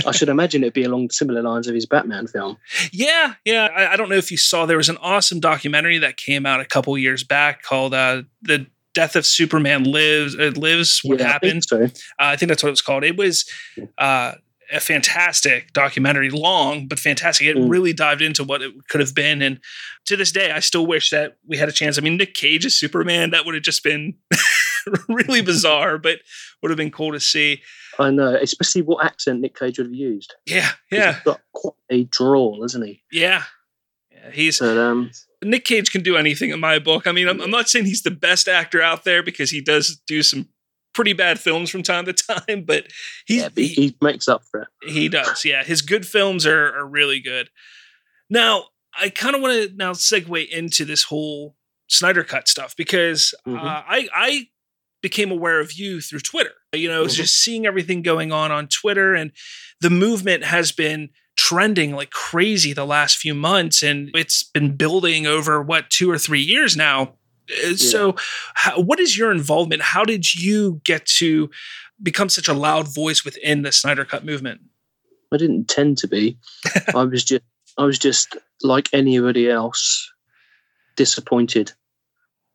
[0.05, 2.57] I should imagine it'd be along similar lines of his Batman film.
[2.91, 3.67] yeah, yeah.
[3.75, 6.59] I, I don't know if you saw there was an awesome documentary that came out
[6.59, 11.27] a couple years back called uh, "The Death of Superman Lives." Uh, lives what Yeah,
[11.35, 11.65] I think happened?
[11.65, 11.83] so.
[11.83, 11.87] Uh,
[12.19, 13.03] I think that's what it was called.
[13.03, 13.45] It was
[13.97, 14.33] uh,
[14.71, 17.47] a fantastic documentary, long but fantastic.
[17.47, 17.69] It Mm.
[17.69, 19.59] really dived into what it could have been, and
[20.05, 21.97] to this day, I still wish that we had a chance.
[21.97, 24.15] I mean, Nick Cage as Superman that would have just been
[25.07, 26.19] really bizarre, but
[26.61, 27.61] would have been cool to see.
[27.99, 30.35] I know, especially what accent Nick Cage would have used.
[30.45, 33.03] Yeah, yeah, He's got quite a drawl, isn't he?
[33.11, 33.43] yeah.
[34.11, 35.11] yeah he's But um,
[35.43, 37.05] Nick Cage can do anything in my book.
[37.07, 39.99] I mean, I'm, I'm not saying he's the best actor out there because he does
[40.07, 40.47] do some
[40.93, 42.85] pretty bad films from time to time, but
[43.27, 44.67] yeah, but he, he makes up for it.
[44.91, 45.43] he does.
[45.45, 47.49] Yeah, his good films are, are really good.
[48.29, 48.65] Now,
[48.99, 51.55] I kind of want to now segue into this whole
[51.89, 53.57] Snyder Cut stuff because Mhm.
[53.57, 54.47] uh, I I
[55.03, 56.53] became aware of you through Twitter.
[56.73, 57.13] You know, Mhm.
[57.15, 59.31] just seeing everything going on on Twitter, and
[59.79, 65.27] the movement has been trending like crazy the last few months, and it's been building
[65.27, 67.15] over what two or three years now.
[67.65, 68.15] Uh, So,
[68.55, 69.81] how, what is your involvement?
[69.81, 71.49] How did you get to
[72.01, 74.61] become such a loud voice within the Snyder Cut movement?
[75.33, 76.37] I didn't tend to be.
[76.95, 77.43] I was just,
[77.77, 80.09] I was just like anybody else,
[80.95, 81.73] disappointed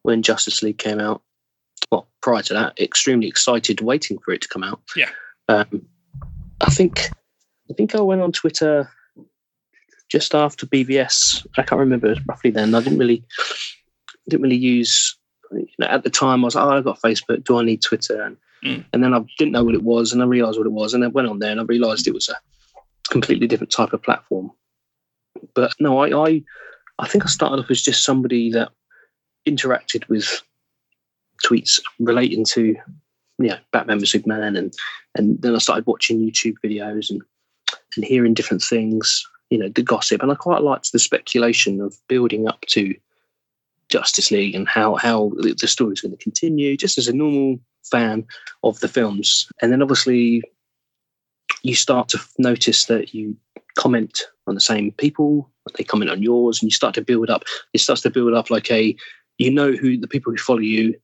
[0.03, 1.23] when Justice League came out.
[1.91, 4.81] Well, prior to that, extremely excited, waiting for it to come out.
[4.97, 5.11] Yeah.
[5.49, 5.87] Um,
[6.61, 7.09] I think,
[7.71, 8.91] I think I went on Twitter
[10.11, 11.47] just after BvS.
[11.57, 12.75] I can't remember it was roughly then.
[12.75, 13.25] I didn't really,
[14.29, 15.17] didn't really use.
[15.53, 17.45] You know, at the time, I was like, oh, I've got Facebook.
[17.45, 18.23] Do I need Twitter?
[18.23, 18.85] And Mm.
[18.93, 21.05] and then I didn't know what it was, and I realised what it was, and
[21.05, 22.35] I went on there and I realised it was a
[23.09, 24.51] completely different type of platform.
[25.55, 26.43] But no, I, I,
[26.99, 28.73] I think I started off as just somebody that
[29.47, 30.43] interacted with
[31.45, 32.77] tweets relating to,
[33.39, 34.73] yeah, Batman vs Superman, and
[35.15, 37.23] and then I started watching YouTube videos and
[37.97, 41.97] and hearing different things, you know, the gossip, and I quite liked the speculation of
[42.09, 42.95] building up to
[43.89, 47.59] Justice League and how how the the story's going to continue, just as a normal
[47.91, 48.27] fan
[48.63, 50.43] of the films, and then obviously
[51.63, 53.37] you start to notice that you
[53.77, 57.45] comment on the same people, they comment on yours, and you start to build up.
[57.73, 58.95] It starts to build up like a,
[59.39, 60.95] you know, who the people who follow you,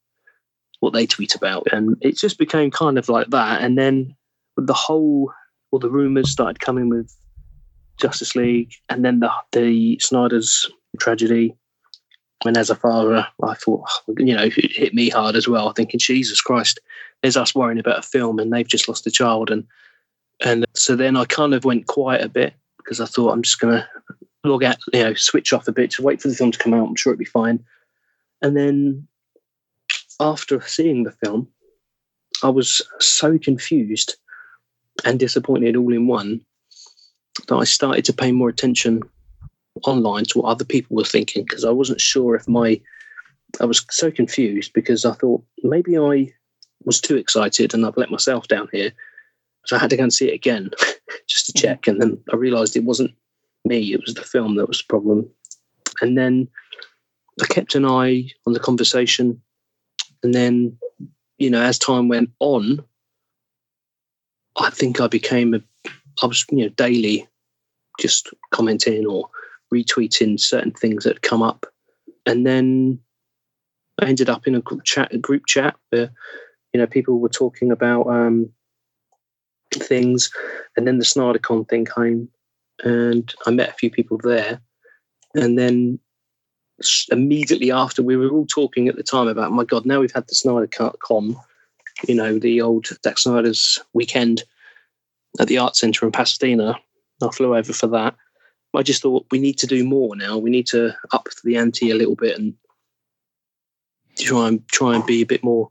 [0.84, 3.62] what they tweet about, and it just became kind of like that.
[3.62, 4.14] And then
[4.56, 5.32] the whole,
[5.70, 7.16] well, the rumors started coming with
[8.00, 11.56] Justice League, and then the the Snyder's tragedy.
[12.44, 15.98] And as a father, I thought, you know, it hit me hard as well, thinking,
[15.98, 16.78] Jesus Christ,
[17.22, 19.64] there's us worrying about a film, and they've just lost a child, and
[20.44, 23.60] and so then I kind of went quiet a bit because I thought I'm just
[23.60, 23.88] going to
[24.44, 26.74] log out, you know, switch off a bit to wait for the film to come
[26.74, 26.86] out.
[26.86, 27.64] I'm sure it'll be fine.
[28.42, 29.08] And then
[30.20, 31.48] after seeing the film,
[32.42, 34.16] I was so confused
[35.04, 36.40] and disappointed all in one
[37.48, 39.02] that I started to pay more attention
[39.86, 42.80] online to what other people were thinking because I wasn't sure if my
[43.60, 46.32] I was so confused because I thought maybe I
[46.84, 48.92] was too excited and I've let myself down here.
[49.66, 50.70] So I had to go and see it again
[51.28, 51.66] just to mm-hmm.
[51.66, 51.86] check.
[51.86, 53.12] And then I realized it wasn't
[53.64, 55.28] me, it was the film that was the problem.
[56.00, 56.48] And then
[57.40, 59.40] I kept an eye on the conversation.
[60.24, 60.76] And then,
[61.38, 62.82] you know, as time went on,
[64.56, 65.60] I think I became a,
[66.22, 67.28] I was, you know, daily
[68.00, 69.28] just commenting or
[69.72, 71.66] retweeting certain things that come up.
[72.24, 72.98] And then
[74.00, 76.10] I ended up in a group chat, a group chat where,
[76.72, 78.48] you know, people were talking about um,
[79.74, 80.30] things.
[80.76, 82.28] And then the SnyderCon thing came
[82.82, 84.60] and I met a few people there.
[85.34, 85.98] And then
[87.10, 90.26] immediately after, we were all talking at the time about, my God, now we've had
[90.26, 91.36] the SnyderCon,
[92.08, 94.44] you know, the old Zack Snyder's weekend
[95.38, 96.78] at the Art Centre in Pasadena.
[97.22, 98.16] I flew over for that.
[98.74, 100.36] I just thought we need to do more now.
[100.36, 102.54] We need to up the ante a little bit and
[104.18, 105.70] try and try and be a bit more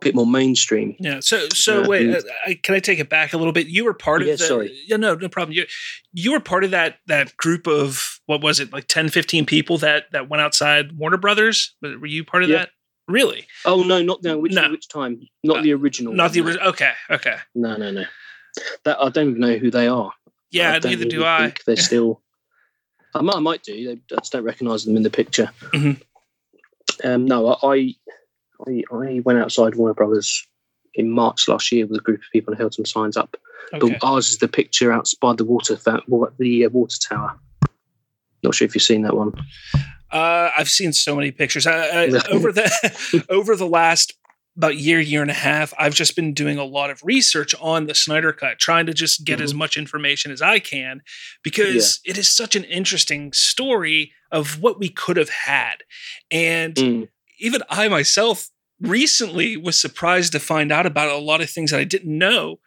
[0.00, 0.94] bit more mainstream.
[0.98, 1.20] Yeah.
[1.20, 2.20] So, so uh, wait, uh,
[2.62, 3.66] can I take it back a little bit?
[3.68, 4.78] You were part yeah, of the, sorry.
[4.86, 5.54] Yeah, no, no problem.
[5.56, 5.64] You,
[6.12, 8.72] you were part of that, that group of, what was it?
[8.72, 11.74] Like 10, 15 people that, that went outside Warner Brothers.
[11.82, 12.58] Were you part of Yeah.
[12.58, 12.70] that?
[13.08, 13.46] Really?
[13.64, 14.36] Oh no, not no.
[14.38, 14.70] Which No.
[14.70, 15.22] which time?
[15.42, 16.12] Not Uh, the original.
[16.12, 16.68] Not the original.
[16.68, 16.92] Okay.
[17.08, 17.36] Okay.
[17.54, 18.04] No, no, no.
[18.84, 20.12] That I don't even know who they are.
[20.50, 20.72] Yeah.
[20.72, 21.44] I neither do I.
[21.44, 22.20] think They're still.
[23.14, 23.72] I might, I might do.
[23.72, 25.50] They, I just don't recognise them in the picture.
[25.72, 26.02] Mhm.
[27.02, 27.94] Um, no, I,
[28.66, 30.46] I, I went outside Warner Brothers
[30.94, 33.36] in March last year with a group of people and held some signs up.
[33.72, 33.92] Okay.
[33.92, 35.76] But ours is the picture outside the water,
[36.38, 37.38] the uh, water tower.
[38.42, 39.32] Not sure if you've seen that one.
[40.10, 44.14] Uh, I've seen so many pictures I, I, over the over the last
[44.56, 45.72] about year year and a half.
[45.78, 49.24] I've just been doing a lot of research on the Snyder Cut, trying to just
[49.24, 51.02] get as much information as I can
[51.42, 55.84] because it is such an interesting story of what we could have had,
[56.30, 57.08] and Mm.
[57.38, 58.48] Even I myself
[58.80, 62.60] recently was surprised to find out about a lot of things that I didn't know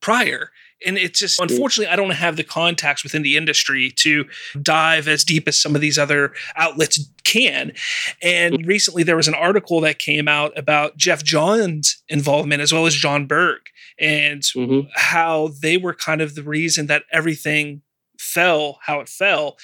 [0.00, 0.50] prior.
[0.86, 4.26] And it's just, unfortunately, I don't have the contacts within the industry to
[4.60, 7.72] dive as deep as some of these other outlets can.
[8.20, 12.84] And recently, there was an article that came out about Geoff Johns' involvement as well
[12.84, 13.60] as Jon Berg
[13.98, 14.88] and Mhm.
[14.94, 17.80] how they were kind of the reason that everything
[18.24, 19.56] fell how it fell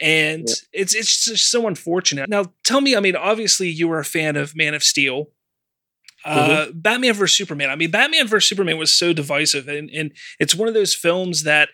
[0.00, 0.54] and Yeah.
[0.82, 4.36] it's it's just so unfortunate now tell me i mean obviously you were a fan
[4.36, 5.28] of man of steel
[6.24, 7.70] uh, Batman vs Superman.
[7.70, 11.44] I mean, Batman vs Superman was so divisive, and, and it's one of those films
[11.44, 11.68] that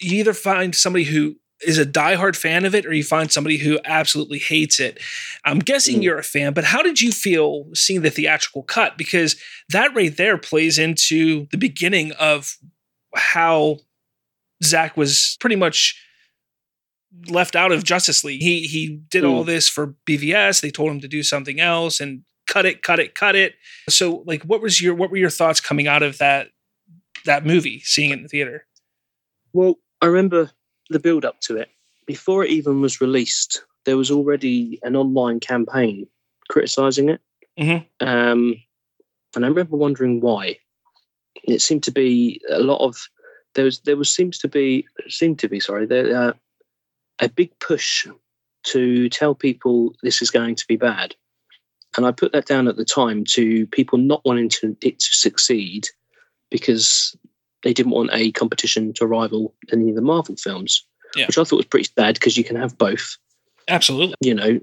[0.00, 3.58] you either find somebody who is a diehard fan of it, or you find somebody
[3.58, 4.98] who absolutely hates it.
[5.44, 6.02] I'm guessing Mm.
[6.04, 8.96] you're a fan, but how did you feel seeing the theatrical cut?
[8.96, 9.36] Because
[9.70, 12.56] that right there plays into the beginning of
[13.14, 13.78] how
[14.62, 15.96] Zack was pretty much
[17.28, 18.40] left out of Justice League.
[18.42, 20.60] He he did all this for BVS.
[20.60, 23.54] They told him to do something else and cut it, cut it, cut it.
[23.88, 26.48] So like what was your what were your thoughts coming out of that
[27.24, 28.66] that movie, seeing it in the theater?
[29.52, 30.50] Well, I remember
[30.90, 31.68] the build up to it.
[32.06, 36.06] Before it even was released, there was already an online campaign
[36.50, 37.20] criticizing it.
[37.58, 37.86] Mhm.
[38.00, 38.56] Um,
[39.34, 40.58] and I remember wondering why.
[41.44, 42.96] It seemed to be a lot of
[43.54, 46.32] there was there was seems to be seemed to be sorry there uh,
[47.20, 48.06] a big push
[48.64, 51.14] to tell people this is going to be bad,
[51.96, 55.06] and I put that down at the time to people not wanting to it to
[55.12, 55.88] succeed
[56.50, 57.16] because
[57.62, 60.84] they didn't want a competition to rival any of the Marvel films,
[61.16, 61.26] Yeah.
[61.26, 63.16] which I thought was pretty sad because you can have both.
[63.68, 64.16] Absolutely.
[64.20, 64.60] You know,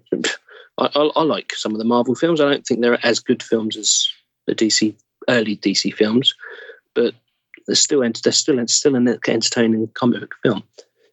[0.78, 2.42] I, I, I like some of the Marvel films.
[2.42, 4.08] I don't think they're as good films as
[4.48, 4.94] the DC
[5.30, 6.36] early DC films,
[6.94, 7.14] but
[7.70, 10.64] they're still they're still still an entertaining comic book film.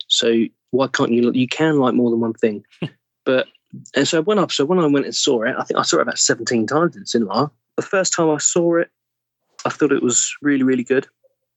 [0.08, 1.30] So why can't you?
[1.32, 2.64] You can like more than one thing,
[3.24, 3.46] but
[3.94, 5.98] and so when I so when I went and saw it, I think I saw
[5.98, 7.50] it about seventeen times in cinema.
[7.76, 8.90] The first time I saw it,
[9.66, 11.06] I thought it was really really good.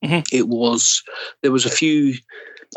[0.04, 0.26] Mhm.
[0.34, 1.02] It was
[1.42, 2.16] there was a few.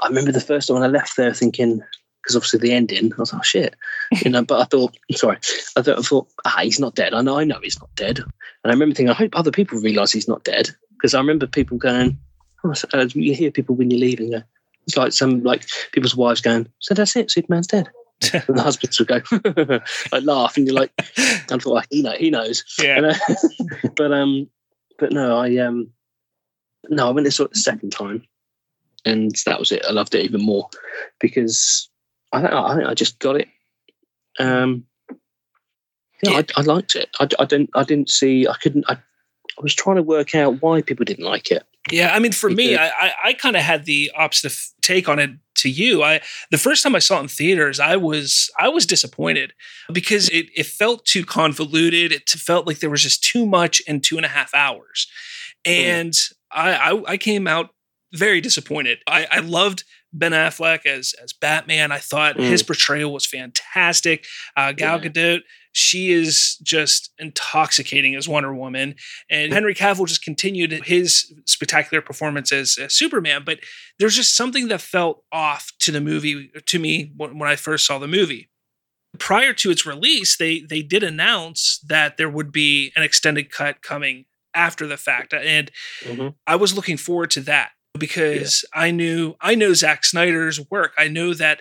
[0.03, 1.83] I remember the first time when I left there thinking
[2.23, 3.75] because obviously the ending, I was like, oh, shit,
[4.25, 4.45] you know.
[4.45, 5.39] But I thought, sorry,
[5.77, 7.15] I thought, I thought, ah, he's not dead.
[7.15, 8.21] I know, I know, he's not dead.
[8.21, 8.31] And
[8.65, 10.71] I remember thinking, I hope other people realise he's not dead
[11.03, 12.17] because I remember people going,
[12.65, 14.43] oh, uh, you hear people when you're leaving, go,
[14.87, 17.89] it's like some like people's wives going, so that's it, Superman's dead.
[18.33, 19.21] and the husbands would go,
[20.13, 22.65] like laugh, and you're like, I thought, like, he know, he knows.
[22.81, 22.99] Yeah.
[22.99, 24.49] And, uh, but um,
[24.97, 25.91] but no, I um,
[26.89, 28.23] no, I went saw it the second time,
[29.05, 29.85] and that was it.
[29.89, 30.69] I loved it even more
[31.19, 31.91] because
[32.31, 33.49] I think I, think I just got it.
[34.39, 34.85] Um,
[36.23, 37.09] yeah, I, I liked it.
[37.19, 37.71] I, I didn't.
[37.75, 38.47] I didn't see.
[38.47, 38.85] I couldn't.
[38.89, 38.99] I,
[39.59, 41.63] I was trying to work out why people didn't like it.
[41.91, 42.77] Yeah, I mean, for Me.
[42.77, 46.03] I I, I kind of had the opposite take on it to you.
[46.03, 49.53] I the first time I saw it in theaters, I was I was disappointed
[49.93, 52.13] because it it felt too convoluted.
[52.13, 55.09] It felt like there was just too much in two and a half hours,
[55.65, 56.15] and
[56.53, 57.71] I I, I came out
[58.15, 58.99] very disappointed.
[59.07, 61.91] I, I loved Ben Affleck as as Batman.
[61.93, 62.49] I thought Mm.
[62.49, 64.27] his portrayal was fantastic.
[64.57, 65.09] Uh, Gal Yeah.
[65.09, 65.41] Gadot,
[65.73, 68.95] she is just intoxicating as Wonder Woman,
[69.31, 73.43] and Henry Cavill just continued his spectacular performance as, as Superman.
[73.45, 73.61] But
[73.99, 77.99] there's just something that felt off to the movie to me when, I first saw
[77.99, 78.51] the movie.
[79.19, 83.83] Prior to its release, they they did announce that there would be an extended cut
[83.83, 85.71] coming after the fact, and
[86.05, 86.35] Mhm.
[86.47, 90.93] I was looking forward to that because I knew I know Zack Snyder's work.
[90.99, 91.61] I know that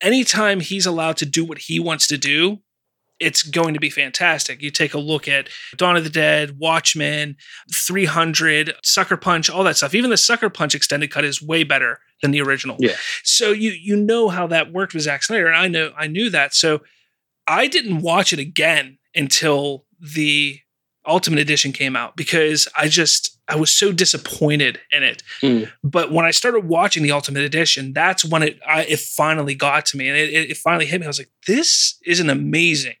[0.00, 2.62] anytime he's allowed to do what he wants to do,
[3.18, 4.62] it's going to be fantastic.
[4.62, 7.36] You take a look at Dawn of the Dead, Watchmen,
[7.74, 9.94] 300, Sucker Punch, all that stuff.
[9.94, 12.76] Even the Sucker Punch extended cut is way better than the original.
[12.78, 12.96] Yeah.
[13.22, 16.30] So you you know how that worked with Zack Snyder, and I know I knew
[16.30, 16.54] that.
[16.54, 16.82] So
[17.46, 20.60] I didn't watch it again until the
[21.06, 25.22] Ultimate Edition came out because I just I was so disappointed in it.
[25.40, 25.70] Mm.
[25.84, 29.86] But when I started watching the Ultimate Edition, that's when it I, it finally got
[29.86, 31.06] to me, and it, it, it finally hit me.
[31.06, 32.96] I was like, "This is an amazing,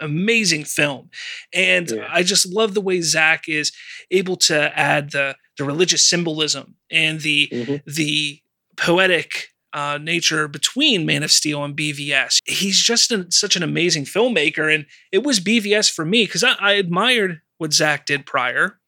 [0.00, 1.10] amazing film,"
[1.52, 2.08] and Yeah.
[2.10, 3.72] I just love the way Zack is
[4.10, 7.82] able to add the the religious symbolism and the Mhm.
[7.86, 8.40] the
[8.76, 12.38] poetic uh, nature between Man of Steel and BVS.
[12.44, 16.54] He's just an, such an amazing filmmaker, and it was BVS for me because I,
[16.58, 18.80] I admired what Zack did prior,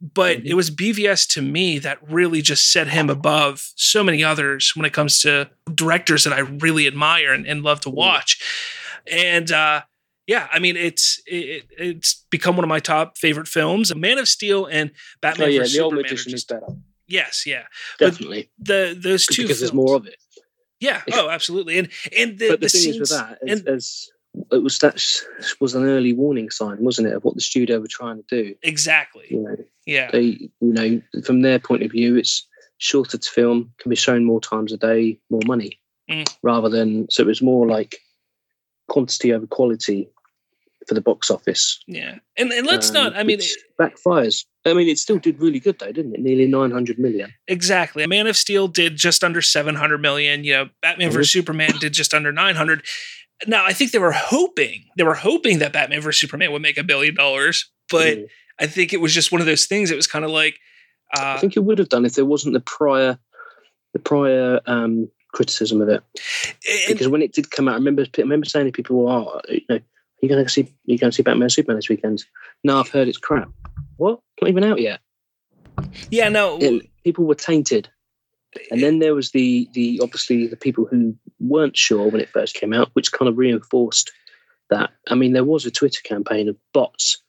[0.00, 0.46] but Mhm.
[0.46, 4.84] it was BVS to me that really just set him above so many others when
[4.84, 8.38] it comes to directors that I really admire and, and love to watch.
[9.10, 9.82] And uh,
[10.26, 13.94] yeah, I mean it's it, it's become one of my top favorite films.
[13.94, 15.98] Man of Steel and Batman Oh yeah, the Superman.
[15.98, 16.66] are Edition is better.
[17.08, 17.64] yes, yeah.
[17.98, 18.50] But Definitely.
[18.58, 20.16] The those two because there's more of it.
[20.80, 21.02] yeah.
[21.12, 21.78] Oh, absolutely.
[21.78, 24.08] And and the, but the, the thing scenes, is with that, as, and as
[24.50, 24.94] it was that
[25.60, 28.54] was an early warning sign, wasn't it, of what the studio were trying to do?
[28.62, 29.26] exactly.
[29.30, 30.10] You know, Yeah.
[30.10, 32.46] they, you know, from their point of view, it's
[32.78, 35.78] shorter to film, can be shown more times a day, more money,
[36.10, 36.26] Mm.
[36.42, 37.96] rather than so it was more like
[38.88, 40.08] quantity over quality
[40.88, 41.78] for the box office.
[41.86, 42.18] Yeah.
[42.36, 43.16] And and let's Um, not.
[43.16, 44.44] I mean, which backfires.
[44.64, 46.20] I mean, it still did really good though, didn't it?
[46.20, 47.32] Nearly nine hundred million.
[47.48, 48.02] exactly.
[48.02, 50.44] A man of Steel did just under seven hundred million.
[50.44, 52.82] You know, Batman vs Superman did just under nine hundred.
[53.46, 56.78] Now, I think they were hoping they were hoping that Batman vs Superman would make
[56.78, 58.26] a billion dollars, but Mm.
[58.60, 59.90] I think it was just one of those things.
[59.90, 60.56] It was kind of like,
[61.16, 63.18] I uh, think it would have done if there wasn't the prior,
[63.94, 66.02] the prior um, criticism of it.
[66.88, 69.60] because when it did come out, I remember I remember saying to people, "Oh, you
[69.68, 69.80] know,
[70.20, 72.24] you're going to see you're going to see Batman Superman this weekend."
[72.64, 73.50] No, I've heard it's crap.
[73.96, 74.20] What?
[74.40, 75.00] Not even out yet.
[76.10, 77.88] yeah, no, It- people were tainted,
[78.70, 82.54] and then there was the the obviously the people who weren't sure when it first
[82.54, 84.10] came out, which kind of reinforced
[84.70, 84.90] that.
[85.08, 87.22] I mean, there was a Twitter campaign of bots.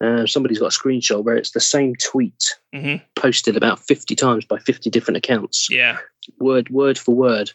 [0.00, 3.02] Uh, somebody's got a screenshot where it's the same tweet Mhm.
[3.16, 5.98] posted about 50 times by 50 different accounts, yeah,
[6.38, 7.50] word word for word,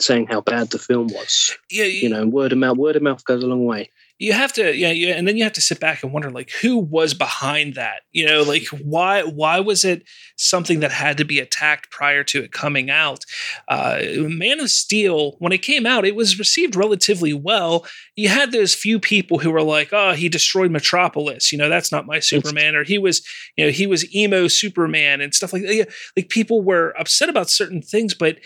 [0.00, 2.76] saying how bad the film was yeah, you know, word of mouth.
[2.76, 3.88] Word of mouth goes a long way.
[4.22, 6.52] You have to yeah, yeah and then you have to sit back and wonder like
[6.62, 8.02] who was behind that?
[8.12, 10.04] You know like why why was it
[10.36, 13.24] something that had to be attacked prior to it coming out?
[13.66, 17.84] Uh man of steel when it came out it was received relatively well.
[18.14, 21.50] You had those few people who were like oh he destroyed metropolis.
[21.50, 25.20] You know that's not my superman or he was you know he was emo superman
[25.20, 25.74] and stuff like that.
[25.74, 25.84] Yeah,
[26.16, 28.38] like people were upset about certain things but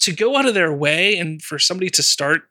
[0.00, 2.47] to go out of their way and for somebody to start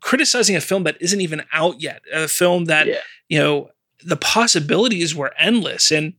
[0.00, 3.00] criticizing a film that isn't even out yet, a film that Yeah.
[3.28, 3.70] you know
[4.04, 6.14] the possibilities were endless, and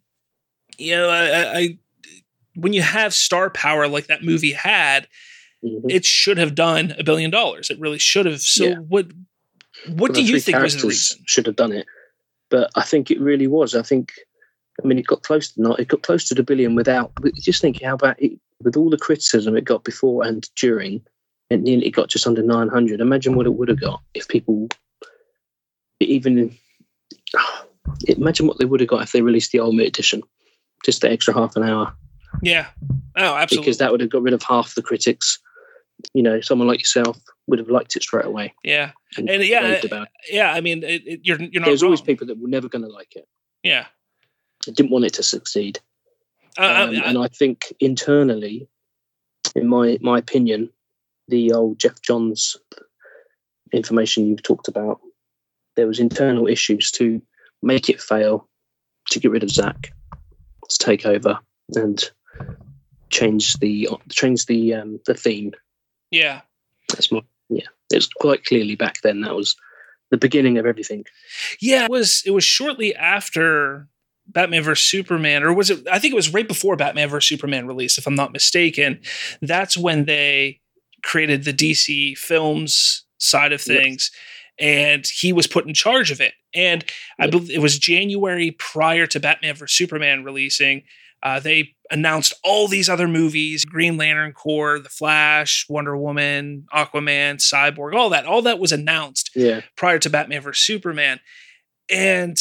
[0.77, 1.77] you know, I, I,
[2.55, 5.07] when you have star power like that movie had,
[5.63, 5.85] Mhm.
[5.89, 7.69] it should have done a billion dollars.
[7.71, 8.41] It really should have.
[8.41, 8.75] So Yeah.
[8.75, 9.07] what?
[9.87, 11.19] What do you think was the reason?
[11.25, 11.85] Should have done it,
[12.49, 13.75] but I think it really was.
[13.75, 14.11] I think,
[14.83, 15.79] I mean, it got close to not.
[15.79, 17.11] It got close to the billion without.
[17.39, 21.01] Just think how about it with all the criticism it got before and during.
[21.49, 22.99] It nearly got just under nine hundred.
[22.99, 24.67] Imagine what it would have got if people
[25.99, 26.55] even.
[28.07, 30.21] Imagine what they would have got if they released the Ultimate Edition,
[30.83, 31.93] just the extra half an hour.
[32.43, 32.67] Yeah.
[33.15, 33.65] Oh, absolutely.
[33.65, 35.39] because that would have got rid of half the critics.
[36.13, 37.17] You know, someone like yourself
[37.47, 38.53] would have liked it straight away.
[38.63, 38.91] yeah.
[39.17, 39.85] And, And yeah, it.
[40.29, 40.51] Yeah.
[40.51, 41.87] I mean, it, it, you're you're not There's wrong.
[41.87, 43.25] always people that were never going to like it.
[43.63, 43.85] yeah.
[44.65, 45.79] Didn't want it to succeed.
[46.57, 48.67] Uh, I- Um, I- and I think internally,
[49.55, 50.69] in my my opinion,
[51.27, 52.55] the old Geoff Johns
[53.73, 54.99] information you've talked about,
[55.75, 57.21] there was internal issues to
[57.61, 58.47] make it fail,
[59.09, 59.93] to get rid of Zack,
[60.69, 61.39] to take over,
[61.75, 62.09] and
[63.09, 65.53] change the changed the um, the theme.
[66.11, 66.41] Yeah.
[66.89, 67.67] That's more yeah.
[67.91, 69.21] It was quite clearly back then.
[69.21, 69.55] That was
[70.11, 71.05] the beginning of everything.
[71.59, 73.87] Yeah, it was it was shortly after
[74.27, 75.87] Batman vs Superman, or was it?
[75.91, 78.99] I think it was right before Batman vs Superman release, if I'm not mistaken.
[79.41, 80.59] That's when they
[81.07, 84.11] created the DC films side of things,
[84.59, 86.33] and he was put in charge of it.
[86.53, 86.85] And
[87.19, 90.83] I believe it was January prior to Batman vs Superman releasing.
[91.23, 97.37] Uh, they announced all these other movies: Green Lantern Corps, The Flash, Wonder Woman, Aquaman,
[97.37, 98.25] Cyborg, all that.
[98.27, 99.61] All that was announced Yeah.
[99.75, 101.19] prior to Batman vs Superman.
[101.89, 102.37] And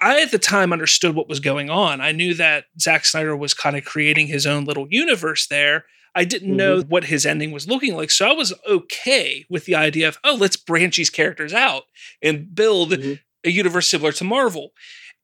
[0.00, 2.00] I at the time understood what was going on.
[2.00, 5.84] I knew that Zack Snyder was kind of creating his own little universe there.
[6.14, 8.10] I didn't know what his ending was looking like.
[8.10, 11.84] So I was okay with the idea of, oh, let's branch these characters out
[12.20, 13.18] and build Mhm.
[13.44, 14.72] a universe similar to Marvel.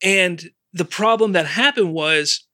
[0.02, 2.46] And the problem that happened was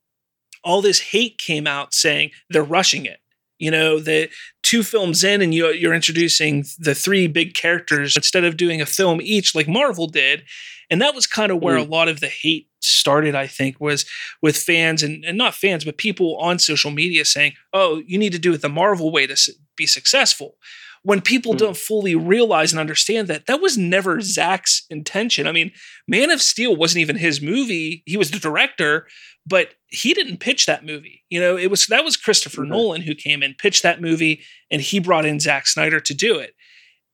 [0.64, 3.20] all this hate came out saying they're rushing it.
[3.59, 4.30] You know, the
[4.62, 8.87] two films in, and you, you're introducing the three big characters instead of doing a
[8.87, 10.45] film each like Marvel did.
[10.91, 14.05] And that was kind of where a lot of the hate started, I think, was
[14.43, 18.32] with fans and, and not fans, but people on social media saying, oh, you need
[18.32, 19.37] to do it the Marvel way to
[19.76, 20.57] be successful.
[21.03, 21.59] When people Mm.
[21.59, 25.47] don't fully realize and understand that, that was never Zack's intention.
[25.47, 25.70] I mean,
[26.09, 28.03] Man of Steel wasn't even his movie.
[28.07, 29.07] He was the director,
[29.47, 31.22] but he didn't pitch that movie.
[31.28, 32.68] You know, it was that was Christopher Mhm.
[32.68, 36.39] Nolan who came in, pitched that movie, and he brought in Zack Snyder to do
[36.39, 36.55] it.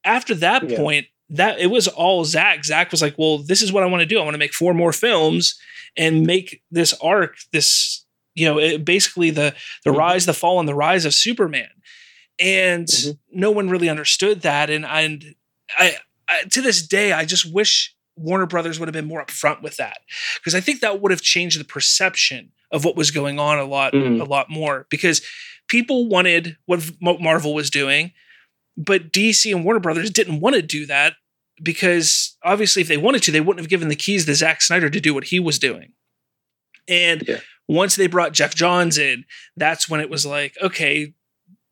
[0.05, 0.77] After that Yeah.
[0.77, 2.65] point, that it was all Zack.
[2.65, 4.19] Zack was like, "Well, this is what I want to do.
[4.19, 5.59] I want to make four more films
[5.97, 8.05] and make this arc this,
[8.35, 9.55] you know, it, basically the
[9.85, 9.97] the Mhm.
[9.99, 11.69] rise, the fall, and the rise of Superman."
[12.39, 13.19] And Mhm.
[13.33, 15.35] no one really understood that, and and
[15.79, 15.97] I,
[16.29, 19.77] I to this day, I just wish Warner Brothers would have been more upfront with
[19.77, 19.99] that
[20.37, 23.65] because I think that would have changed the perception of what was going on a
[23.65, 24.21] lot, Mhm.
[24.21, 25.23] a lot more because
[25.69, 28.13] people wanted what Marvel was doing,
[28.77, 31.15] but DC and Warner Brothers didn't want to do that
[31.63, 34.89] because obviously, if they wanted to, they wouldn't have given the keys to Zack Snyder
[34.91, 35.93] to do what he was doing.
[36.89, 37.41] And Yeah.
[37.69, 39.25] once they brought Geoff Johns in,
[39.57, 41.13] that's when it was like, okay,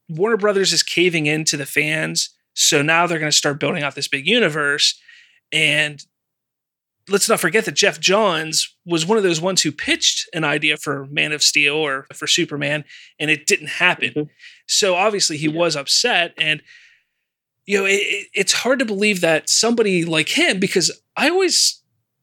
[0.09, 2.31] Warner Brothers is caving into the fans.
[2.55, 5.01] So now they're going to start building out this big universe.
[5.53, 6.03] And
[7.09, 10.77] let's not forget that Geoff Johns was one of those ones who pitched an idea
[10.77, 12.85] for Man of Steel or for Superman,
[13.19, 14.11] and it didn't happen.
[14.13, 14.29] Mhm.
[14.67, 15.53] So obviously he Yeah.
[15.55, 16.35] was upset.
[16.37, 16.63] And,
[17.69, 21.83] you know, it, it- it's hard to believe that somebody like him, because I always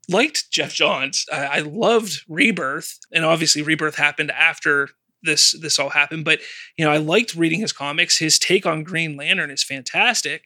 [0.10, 1.26] liked Geoff Johns.
[1.32, 4.90] I, I loved Rebirth, and obviously Rebirth happened after
[5.22, 6.26] this this all happened.
[6.26, 6.40] But
[6.78, 8.18] you know, I liked reading his comics.
[8.18, 10.46] His take on Green Lantern is fantastic.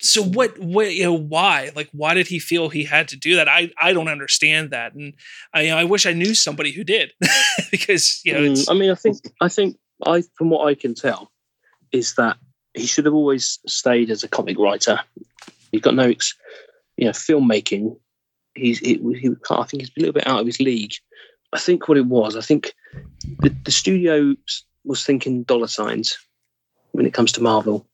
[0.00, 3.36] So what what you know why like why did he feel he had to do
[3.36, 3.48] that?
[3.48, 5.14] I I don't understand that, and
[5.54, 7.12] I you know, I wish I knew somebody who did
[7.70, 10.94] because you know Mm, I mean, I think I think I, from what I can
[10.94, 11.30] tell,
[11.92, 12.36] is that
[12.74, 15.00] he should have always stayed as a comic writer.
[15.70, 16.34] He's got no, ex,
[16.96, 17.96] you know, filmmaking.
[18.54, 19.00] He's he,
[19.50, 20.92] I think he's a little bit out of his league.
[21.52, 22.74] I think what it was, I think
[23.40, 24.34] the, the studio
[24.84, 26.18] was thinking dollar signs
[26.92, 27.86] when it comes to Marvel,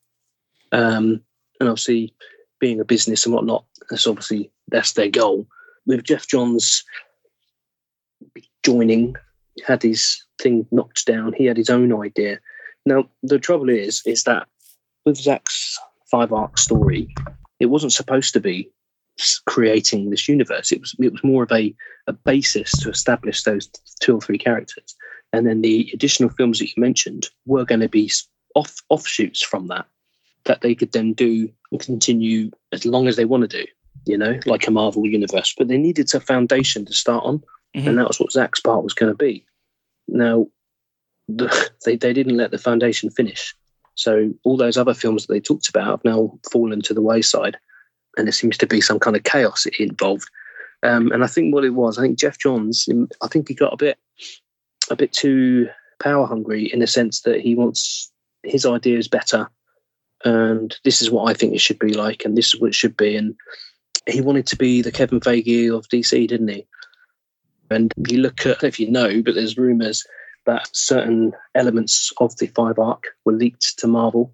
[0.72, 1.22] um,
[1.60, 2.14] and obviously
[2.58, 3.64] being a business and whatnot.
[3.88, 5.46] That's obviously that's their goal.
[5.86, 6.84] With Geoff Johns
[8.62, 9.16] joining
[9.66, 11.32] had his thing knocked down.
[11.32, 12.38] He had his own idea.
[12.86, 14.46] Now the trouble is, is that
[15.10, 15.78] with Zack's
[16.10, 17.12] five arc story,
[17.58, 18.70] it wasn't supposed to be
[19.46, 20.72] creating this universe.
[20.72, 21.74] It was it was more of a
[22.06, 23.68] a basis to establish those
[24.00, 24.94] two or three characters,
[25.32, 28.10] and then the additional films that you mentioned were going to be
[28.54, 29.86] off offshoots from that
[30.44, 33.66] that they could then do and continue as long as they want to do.
[34.06, 37.42] You know, like a Marvel universe, but they needed a foundation to start on
[37.76, 37.86] Mhm.
[37.86, 39.44] and that was what Zack's part was going to be.
[40.08, 40.48] Now,
[41.28, 43.54] the, they they didn't let the foundation finish,
[43.94, 47.56] so all those other films that they talked about have now fallen to the wayside,
[48.16, 50.28] and there seems to be some kind of chaos involved.
[50.82, 52.88] Um, and I think what it was, I think Geoff Johns,
[53.22, 53.98] I think he got a bit
[54.90, 55.68] a bit too
[56.02, 58.10] power hungry in the sense that he wants
[58.42, 59.48] his idea is better,
[60.24, 62.74] and this is what I think it should be like, and this is what it
[62.74, 63.34] should be, and
[64.06, 66.66] he wanted to be the Kevin Feige of DC, didn't he?
[67.70, 70.04] And you look at, if you know, but there's rumours
[70.46, 74.32] that certain elements of the five arc were leaked to Marvel.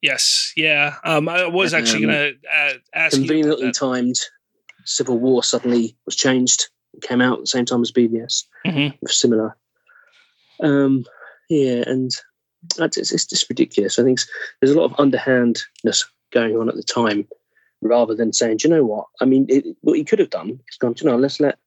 [0.00, 0.96] yes yeah.
[1.04, 4.16] Um, I was actually Um, going to uh, ask Conveniently timed,
[4.84, 6.68] Civil War suddenly was changed,
[7.02, 8.94] came out at the same time as BVS, Mhm.
[9.08, 9.56] similar.
[10.60, 11.04] Um,
[11.48, 12.10] yeah, and
[12.76, 13.98] that's- it's, it's just ridiculous.
[13.98, 14.20] I think
[14.60, 17.26] there's a lot of underhandness going on at the time,
[17.80, 19.06] rather than saying, do you know what?
[19.20, 21.58] I mean, it, what he could have done is gone, "Do you know, let's let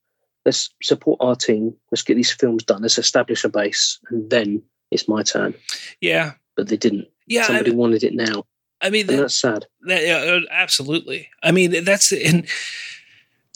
[0.46, 1.74] let's support our team.
[1.92, 2.82] Let's get these films done.
[2.82, 5.54] Let's establish a base, and then it's my turn.
[6.02, 7.08] Yeah, But they didn't.
[7.28, 7.44] yeah.
[7.44, 8.46] I- Somebody wanted it now,
[8.82, 9.66] I mean, that, that's sad.
[9.88, 11.30] that, yeah, uh, absolutely.
[11.42, 12.46] I mean, that's and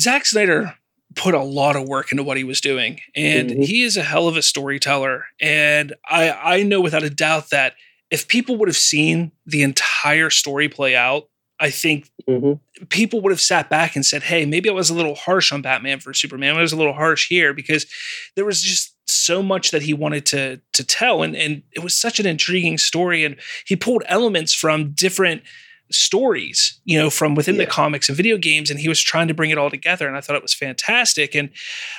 [0.02, 0.76] Zack Snyder
[1.16, 3.66] put a lot of work into what he was doing, and Mhm.
[3.66, 5.26] he is a hell of a storyteller.
[5.42, 7.74] And I I know without a doubt that
[8.10, 11.29] if people would have seen the entire story play out,
[11.60, 12.53] I think hmm
[12.89, 15.62] people would have sat back and said, "Hey, maybe I was a little harsh on
[15.62, 16.55] Batman for Superman.
[16.55, 17.86] I was a little harsh here because
[18.36, 21.95] there was just so much that he wanted to to tell, and and it was
[21.95, 23.36] such an intriguing story, and
[23.66, 25.43] he pulled elements from different
[25.91, 29.34] stories, you know, from within the comics and video games, and he was trying to
[29.34, 31.49] bring it all together, and I thought it was fantastic, and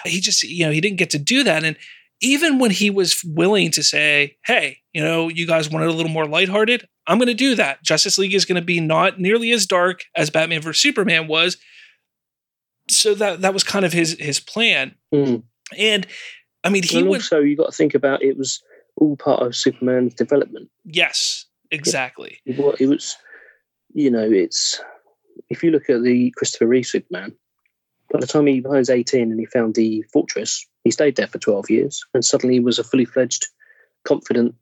[0.05, 1.77] he just, you know, he didn't get to do that, and
[2.23, 6.13] even when he was willing to say, "Hey, you know, you guys wanted a little
[6.13, 7.83] more lighthearted, I'm going to do that.
[7.83, 11.57] Justice League is going to be not nearly as dark as Batman vs Superman was."
[12.89, 15.43] So that that was kind of his his plan, Mm.
[15.79, 16.07] and
[16.65, 18.63] I mean, he and would also, you got to think about it was
[18.97, 20.69] all part of Superman's development.
[20.85, 23.17] yes, exactly, It it was,
[23.95, 24.81] you know, it's
[25.49, 27.33] if you look at the Christopher Reeve Superman,
[28.13, 31.39] by the time he was 18 and he found the fortress, he stayed there for
[31.39, 33.47] 12 years and suddenly he was a fully fledged,
[34.05, 34.55] confident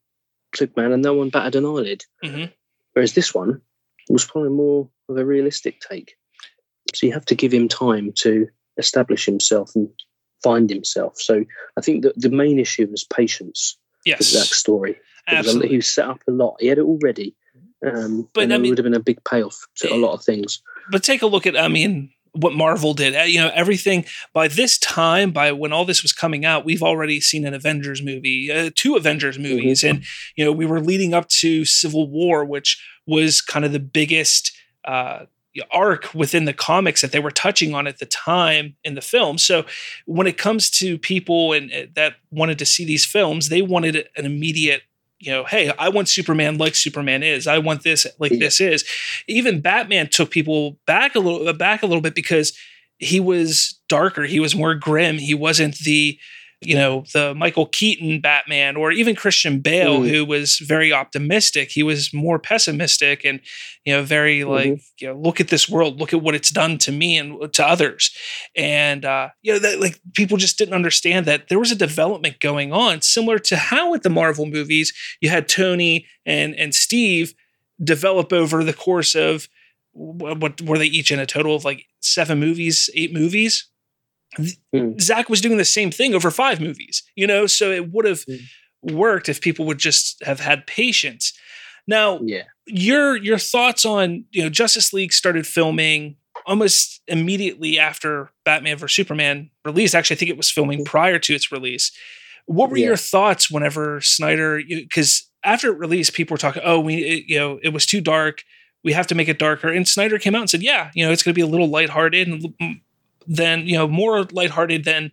[0.55, 2.05] Superman and no one batted an eyelid.
[2.25, 2.53] Mhm.
[2.93, 3.61] Whereas this one
[4.09, 6.15] was probably more of a realistic take.
[6.95, 9.89] So you have to give him time to establish himself and
[10.43, 11.21] find himself.
[11.21, 11.45] So
[11.77, 13.77] I think that the main issue was patience
[14.07, 14.97] with yes, Zack's story.
[15.29, 15.69] Was absolutely.
[15.69, 16.57] he was set up a lot.
[16.61, 17.37] He had it already.
[17.87, 20.25] Um, But, and I it would have been a big payoff to a lot of
[20.25, 20.63] things.
[20.91, 22.11] but take a look at i mean
[22.41, 23.17] what marvel did.
[23.17, 26.83] Uh, you know everything by this time by when all this was coming out we've
[26.83, 29.85] already seen an avengers movie uh, two avengers movies.
[29.85, 30.05] And
[30.37, 34.57] you know we were leading up to civil war which was kind of the biggest
[34.85, 35.25] uh
[35.73, 39.39] arc within the comics that they were touching on at the time in the film.
[39.39, 39.65] So
[40.07, 44.09] when it comes to people and uh, that wanted to see these films they wanted
[44.17, 44.83] an immediate
[45.21, 47.47] you know hey i want superman like superman is.
[47.47, 48.39] I want this like Yeah.
[48.39, 48.85] this is.
[49.27, 52.57] Even Batman took people back a little back a little bit because
[52.99, 56.19] he was darker, he was more grim, he wasn't the
[56.61, 60.09] you know the Michael Keaton Batman or even Christian Bale Mm.
[60.11, 61.71] who was very optimistic.
[61.71, 63.41] He was more pessimistic and
[63.85, 66.79] you know very like you know look at this world, look at what it's done
[66.79, 68.11] to me and to others.
[68.57, 72.41] And uh you know that like people just didn't understand that there was a development
[72.41, 77.35] going on similar to how at the Marvel movies you had Tony and and Steve
[77.83, 79.49] develop over the course of
[79.93, 83.69] what, what were they each in a total of like seven movies, eight movies?
[84.37, 84.99] Hmm.
[85.01, 88.25] Zack was doing the same thing over five movies, you know, so it would have
[88.29, 88.97] Hmm.
[88.97, 91.33] worked if people would just have had patience.
[91.87, 92.43] Now, Yeah.
[92.67, 96.17] your your thoughts on you know Justice League started filming
[96.47, 99.95] almost immediately after Batman vs Superman released.
[99.95, 101.91] Actually, I think it was filming prior to its release.
[102.47, 102.87] What were Yeah.
[102.87, 104.63] your thoughts whenever Snyder?
[104.67, 108.01] Because after it released, people were talking, "Oh, we it, you know it was too
[108.01, 108.45] dark.
[108.85, 111.13] We have to make it darker." And Snyder came out and said, "Yeah, you know
[111.13, 112.55] it's going to be a little lighthearted and
[113.29, 115.13] then you know more lighthearted than."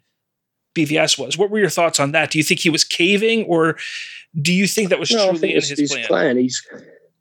[0.77, 1.37] BVS was.
[1.37, 2.31] What were your thoughts on that?
[2.31, 3.77] Do you think he was caving, or
[4.41, 6.05] do you think that was No, truly in it's his his plan?
[6.07, 6.37] plan.
[6.37, 6.61] He's.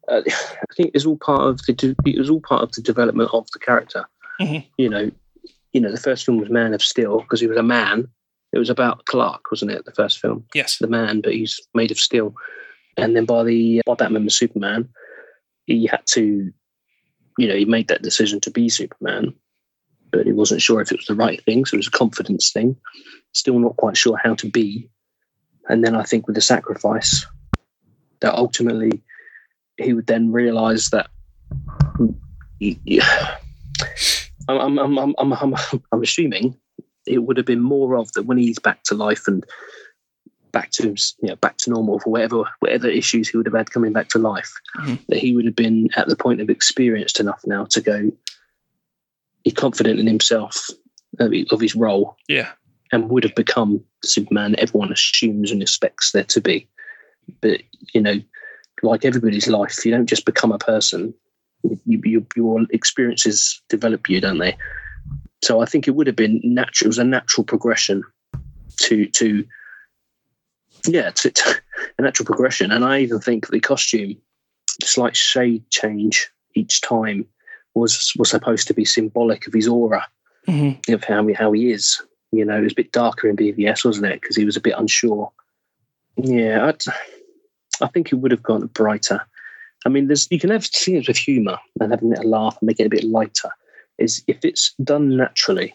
[0.08, 1.72] Uh, I think it's all part of the.
[1.72, 4.06] de- It was all part of the development of the character.
[4.40, 4.66] Mhm.
[4.76, 5.08] You know,
[5.72, 8.08] you know, the first film was Man of Steel because he was a man.
[8.52, 9.84] It was about Clark, wasn't it?
[9.84, 10.78] The first film, Yes.
[10.78, 12.34] the man, but he's made of steel.
[12.96, 14.88] And then by the by Batman and Superman,
[15.66, 16.52] he had to,
[17.38, 19.32] you know, he made that decision to be Superman,
[20.14, 21.64] but he wasn't sure if it was the right thing.
[21.64, 22.76] So it was a confidence thing.
[23.32, 24.88] Still not quite sure how to be.
[25.68, 27.26] And then I think with the sacrifice,
[28.20, 29.02] that ultimately
[29.76, 31.08] he would then realize that
[34.48, 35.54] I'm, I'm, I'm, I'm, I'm,
[35.92, 36.56] I'm assuming
[37.06, 39.44] it would have been more of that when he's back to life and
[40.52, 40.88] back to
[41.20, 44.08] you know back to normal for whatever whatever issues he would have had coming back
[44.08, 45.04] to life Mhm.
[45.08, 48.12] that he would have been at the point of experienced enough now to go
[49.44, 50.70] be confident in himself
[51.20, 52.52] of his- of his role Yeah.
[52.92, 56.68] and would have become the Superman everyone assumes and expects there to be.
[57.40, 57.62] But
[57.94, 58.20] you know,
[58.82, 61.14] like everybody's life, you don't just become a person.
[61.86, 64.56] You, you, your experiences develop you, don't they?
[65.42, 66.86] So I think it would have been natural.
[66.86, 68.02] It was a natural progression
[68.80, 69.44] to to
[70.86, 71.54] yeah, to, to
[71.98, 72.70] a natural progression.
[72.70, 74.16] And I even think the costume,
[74.82, 77.26] slight shade change each time,
[77.74, 80.06] was was supposed to be symbolic of his aura
[80.48, 80.88] Mhm.
[80.92, 82.00] of how he, how he is.
[82.30, 84.20] You know, it was a bit darker in BVS, wasn't it?
[84.20, 85.32] Because he was a bit unsure.
[86.16, 86.82] Yeah, I'd,
[87.80, 89.20] I think it would have gone brighter.
[89.86, 92.80] I mean, there's you can have scenes with humour and having a laugh and make
[92.80, 93.50] it a bit lighter.
[93.98, 95.74] Is if it's done naturally,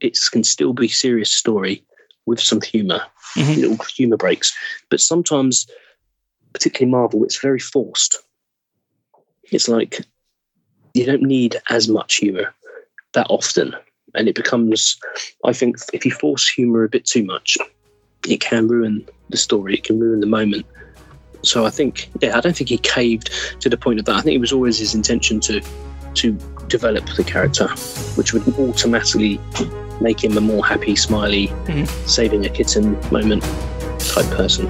[0.00, 1.84] it can still be serious story
[2.26, 3.02] with some humor,
[3.36, 4.52] little humor breaks.
[4.88, 5.66] But sometimes,
[6.52, 8.18] particularly Marvel, it's very forced.
[9.52, 10.00] It's like
[10.94, 12.54] you don't need as much humor
[13.12, 13.74] that often,
[14.14, 14.98] and it becomes.
[15.44, 17.56] I think if you force humor a bit too much,
[18.28, 19.74] it can ruin the story.
[19.74, 20.66] It can ruin the moment.
[21.42, 23.30] So I think, yeah, I don't think he caved
[23.60, 24.16] to the point of that.
[24.16, 25.60] I think it was always his intention to
[26.14, 26.32] to
[26.68, 27.68] develop the character,
[28.16, 29.40] which would automatically
[30.00, 31.84] make him a more happy, smiley, mm-hmm.
[32.06, 33.42] saving a kitten moment
[33.98, 34.66] type person.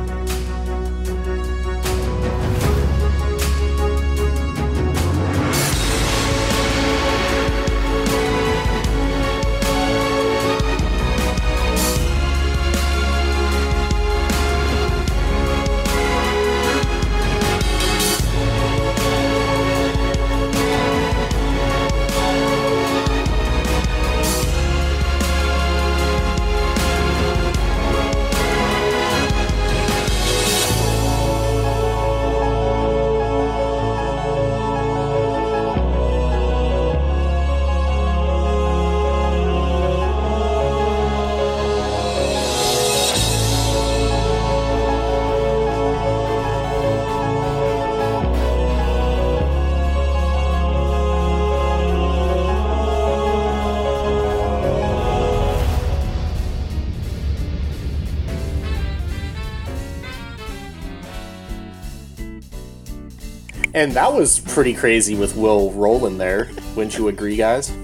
[63.80, 66.50] And that was pretty crazy with Will rolling there.
[66.76, 67.74] Wouldn't you agree, guys?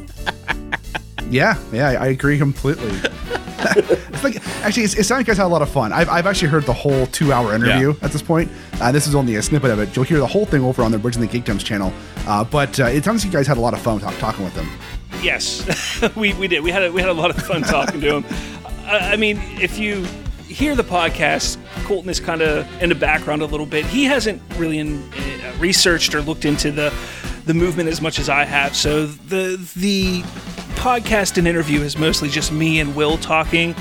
[1.31, 2.91] Yeah, yeah, I I agree completely.
[3.77, 5.95] it's like actually, it's, it sounds like you guys had a lot of fun.
[5.95, 8.51] I've, I've actually heard the whole two-hour interview at this point.
[8.79, 9.97] Uh, this is only a snippet of it.
[9.97, 11.95] You'll hear the whole thing over on the Bridging the Geekdoms channel.
[12.27, 14.45] Uh, but uh, it sounds like you guys had a lot of fun talk, talking
[14.45, 14.69] with them.
[15.23, 15.65] Yes,
[16.15, 16.63] we, we did.
[16.63, 18.25] We had a, we had a lot of fun talking to him.
[18.85, 20.05] I, I mean, if you
[20.47, 23.87] hear the podcast, Colton is kind of in the background a little bit.
[23.87, 25.03] He hasn't really in,
[25.57, 26.93] uh, researched or looked into the
[27.47, 28.75] the movement as much as I have.
[28.77, 30.23] So the the
[30.77, 33.75] podcast and interview is mostly just me and Will talking.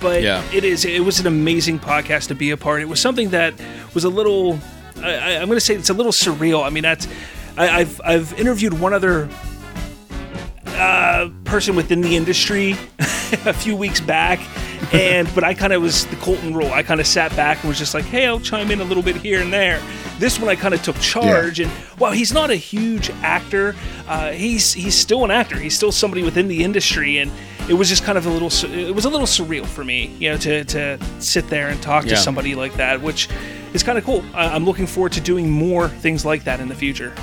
[0.00, 0.42] But Yeah.
[0.52, 2.82] it is it was an amazing podcast to be a part.
[2.82, 3.54] It was something that
[3.94, 4.58] was a little.
[5.02, 6.64] I, I, I'm going to say it's a little surreal.
[6.64, 7.06] I mean, that's
[7.56, 9.28] I, I've I've interviewed one other
[10.66, 12.72] uh, person within the industry
[13.46, 14.40] a few weeks back,
[14.92, 16.72] and but I kind of was the Colton role.
[16.72, 19.02] I kind of sat back and was just like, "Hey, I'll chime in a little
[19.02, 19.80] bit here and there."
[20.18, 23.74] This one, I kind of took charge, and while he's not a huge actor,
[24.08, 25.56] uh, he's he's still an actor.
[25.58, 27.30] He's still somebody within the industry, and
[27.68, 28.50] it was just kind of a little.
[28.72, 32.04] It was a little surreal for me, you know, to to sit there and talk
[32.04, 33.28] to somebody like that, which
[33.72, 34.24] is kind of cool.
[34.34, 37.14] I'm looking forward to doing more things like that in the future.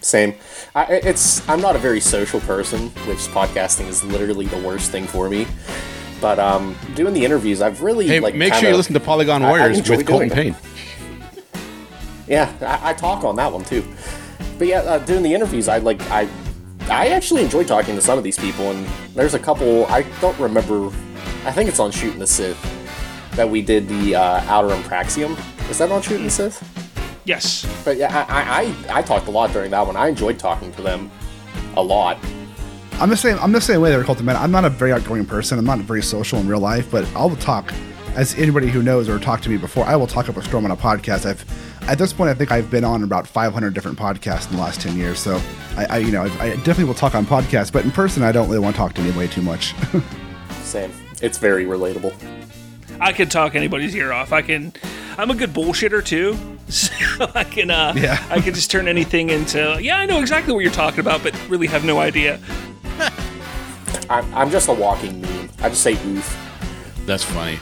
[0.00, 0.34] Same.
[0.74, 5.06] I, it's I'm not a very social person, which podcasting is literally the worst thing
[5.06, 5.46] for me.
[6.22, 9.00] But um, doing the interviews, I've really Hey, like make sure kinda- you listen to
[9.00, 10.56] Polygon I- I Warriors with Colton Payne.
[12.28, 13.84] Yeah, I, I talk on that one too.
[14.56, 16.28] But yeah, uh, doing the interviews, I like I
[16.88, 20.38] I actually enjoy talking to some of these people, and there's a couple I don't
[20.38, 20.86] remember.
[21.44, 22.56] I think it's on Shooting the Sith
[23.32, 25.36] that we did the uh, Outer Impraxium.
[25.68, 26.62] Is that on Shooting the Sith?
[27.24, 28.62] Yes, But yeah, I, I
[28.94, 29.96] I I talked a lot during that one.
[29.96, 31.10] I enjoyed talking to them
[31.76, 32.18] a lot.
[33.00, 33.38] I'm the same.
[33.40, 34.26] I'm the same way there, Colton.
[34.26, 35.58] Man, I'm not a very outgoing person.
[35.58, 37.72] I'm not very social in real life, but I'll talk.
[38.14, 40.64] As anybody who knows or talked to me before, I will talk up a storm
[40.66, 41.24] on a podcast.
[41.26, 41.44] I've
[41.88, 44.80] at this point, I think I've been on about 500 different podcasts in the last
[44.80, 45.18] 10 years.
[45.18, 45.40] So
[45.76, 48.30] I, I you know, I, I definitely will talk on podcasts, but in person, I
[48.30, 49.74] don't really want to talk to anybody too much.
[50.62, 50.92] Same.
[51.20, 52.14] It's very relatable.
[53.00, 54.32] I can talk anybody's ear off.
[54.32, 54.72] I can.
[55.18, 56.38] I'm a good bullshitter too,
[56.68, 56.92] so
[57.34, 57.70] I can.
[57.70, 58.24] Uh, Yeah.
[58.30, 59.78] I can just turn anything into.
[59.82, 62.38] Yeah, I know exactly what you're talking about, but really have no idea.
[64.12, 65.48] I'm, I'm just a walking meme.
[65.60, 66.38] I just say oof.
[67.06, 67.58] That's funny.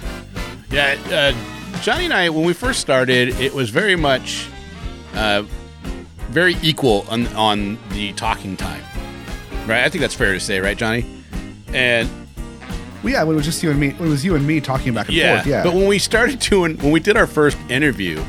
[0.71, 4.49] Yeah, uh, Johnny and I, when we first started, it was very much
[5.15, 5.45] uh,
[6.31, 8.83] very equal on, on the talking time.
[9.67, 9.85] Right?
[9.85, 11.07] I think that's fair to say, right, Johnny?
[11.73, 12.09] And
[13.05, 14.61] well, yeah, when it was just you and me, when it was you and me
[14.61, 15.47] talking back and yeah, forth.
[15.47, 15.63] Yeah.
[15.63, 18.23] but when we started doing, when we did our first interview,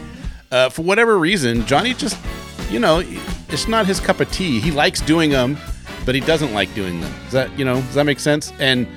[0.51, 2.17] uh, for whatever reason, Johnny just,
[2.69, 3.03] you know,
[3.49, 4.59] it's not his cup of tea.
[4.59, 5.57] He likes doing them,
[6.05, 7.13] but he doesn't like doing them.
[7.23, 8.51] Does that, you know, does that make sense?
[8.59, 8.87] And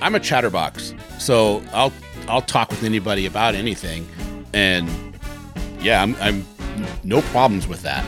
[0.00, 1.92] I'm a chatterbox, so I'll
[2.28, 4.08] I'll talk with anybody about anything,
[4.52, 4.88] and
[5.80, 6.44] yeah, I'm, I'm
[7.04, 8.04] no problems with that.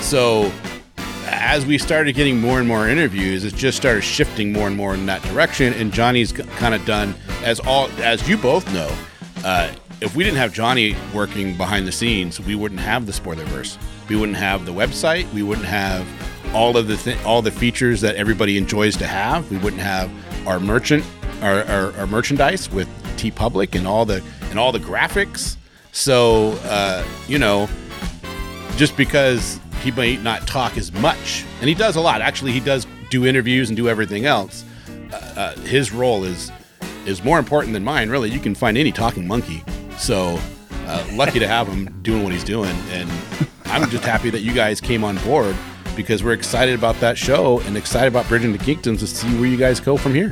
[0.00, 0.50] So
[1.26, 4.94] as we started getting more and more interviews, it just started shifting more and more
[4.94, 5.72] in that direction.
[5.74, 8.90] And Johnny's kind of done as all as you both know.
[9.44, 13.78] Uh, if we didn't have Johnny working behind the scenes, we wouldn't have the Spoilerverse.
[14.08, 15.30] We wouldn't have the website.
[15.32, 16.06] We wouldn't have
[16.54, 19.50] all of the th- all the features that everybody enjoys to have.
[19.50, 20.10] We wouldn't have
[20.46, 21.04] our merchant
[21.42, 25.56] our, our, our merchandise with TeePublic and all the and all the graphics.
[25.92, 27.68] So uh, you know,
[28.76, 32.20] just because he may not talk as much, and he does a lot.
[32.20, 34.64] Actually, he does do interviews and do everything else.
[35.12, 36.50] Uh, uh, his role is
[37.06, 38.10] is more important than mine.
[38.10, 39.62] Really, you can find any talking monkey.
[39.98, 40.38] So
[40.86, 43.10] uh, lucky to have him doing what he's doing, and
[43.66, 45.56] I'm just happy that you guys came on board
[45.98, 49.48] because we're excited about that show and excited about Bridging the Geekdoms to see where
[49.48, 50.30] you guys go from here.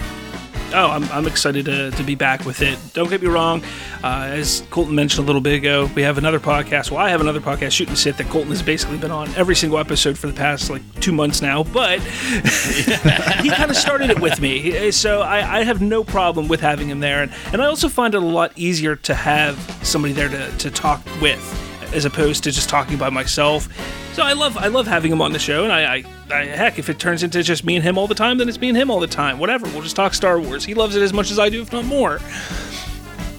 [0.72, 2.78] Oh, I'm, I'm excited to, to be back with it.
[2.92, 3.64] Don't get me wrong.
[4.04, 6.92] Uh, as Colton mentioned a little bit ago, we have another podcast.
[6.92, 9.56] Well, I have another podcast, Shooting the Sith, that Colton has basically been on every
[9.56, 11.64] single episode for the past like two months now.
[11.64, 12.00] But
[13.42, 14.92] he kind of started it with me.
[14.92, 17.22] So I, I have no problem with having him there.
[17.22, 20.70] And, and I also find it a lot easier to have somebody there to, to
[20.70, 23.68] talk with as opposed to just talking by myself.
[24.14, 26.78] So I love I love having him on the show, and I, I, I, heck
[26.78, 28.76] if it turns into just me and him all the time, then it's me and
[28.76, 29.38] him all the time.
[29.38, 30.64] Whatever, we'll just talk Star Wars.
[30.64, 32.20] He loves it as much as I do, if not more.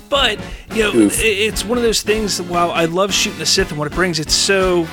[0.10, 0.40] But
[0.72, 2.42] you know, it, it's one of those things.
[2.42, 4.88] While I love shooting the Sith and what it brings, it's so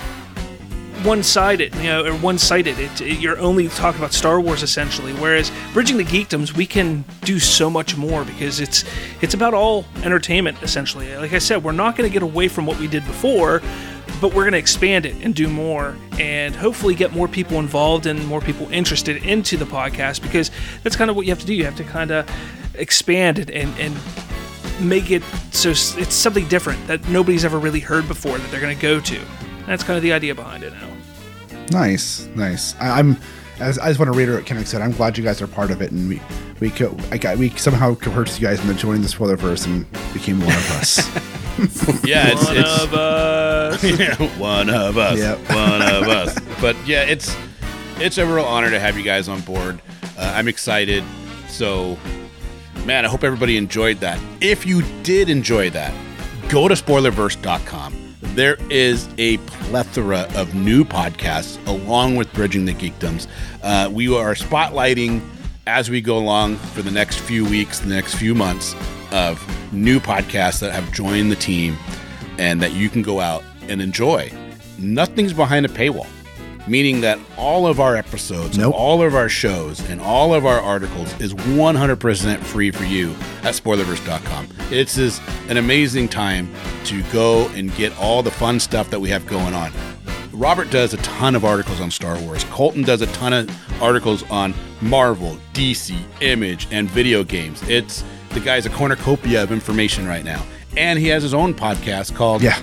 [1.05, 2.79] one-sided, you know, or one-sided.
[2.79, 5.13] It, it, you're only talking about Star Wars essentially.
[5.15, 8.85] Whereas bridging the geekdoms, we can do so much more because it's
[9.21, 11.15] it's about all entertainment essentially.
[11.17, 13.61] Like I said, we're not going to get away from what we did before,
[14.21, 18.07] but we're going to expand it and do more, and hopefully get more people involved
[18.07, 20.51] and more people interested into the podcast because
[20.83, 21.55] that's kind of what you have to do.
[21.55, 22.29] You have to kind of
[22.75, 23.95] expand it and and
[24.81, 28.75] make it so it's something different that nobody's ever really heard before that they're going
[28.75, 29.21] to go to.
[29.67, 30.94] That's kind of the idea behind it now.
[31.71, 32.75] Nice, nice.
[32.81, 33.17] I, I'm.
[33.61, 34.83] As, I just want to reiterate what Kenric said.
[34.83, 36.21] I'm glad you guys are part of it, and we
[36.61, 40.41] we co- I got, we somehow coerced you guys into joining the spoilerverse and became
[40.41, 40.99] one of us.
[42.05, 43.85] yeah, it's, one it's of us.
[43.99, 45.39] yeah, one of us, Yep.
[45.51, 46.37] one of us.
[46.61, 47.35] But yeah, it's
[47.99, 49.81] it's a real honor to have you guys on board.
[50.19, 51.05] Uh, I'm excited.
[51.49, 51.97] So,
[52.85, 54.19] man, I hope everybody enjoyed that.
[54.41, 55.95] If you did enjoy that,
[56.49, 58.04] go to spoilerverse.com.
[58.33, 63.29] There is a plethora of new podcasts along with Bridging the Geekdoms.
[63.63, 65.23] Uh, we are spotlighting
[65.67, 68.75] as we go along for the next few weeks, the next few months
[69.13, 69.41] of
[69.73, 71.77] new podcasts that have joined the team
[72.39, 74.31] and that you can go out and enjoy.
[74.79, 76.09] Nothing's behind a paywall,
[76.67, 78.75] meaning that all of our episodes, Nope.
[78.75, 83.11] all of our shows, and all of our articles is 100% free for you
[83.43, 84.49] at spoilerverse.com.
[84.71, 86.53] It's is an amazing time
[86.85, 89.73] to go and get all the fun stuff that we have going on.
[90.33, 92.43] Robert does a ton of articles on Star Wars.
[92.45, 97.63] Colton does a ton of articles on Marvel, DC, Image, and video games.
[97.69, 100.45] It's the guy's a cornucopia of information right now.
[100.77, 102.61] And he has his own podcast called yeah,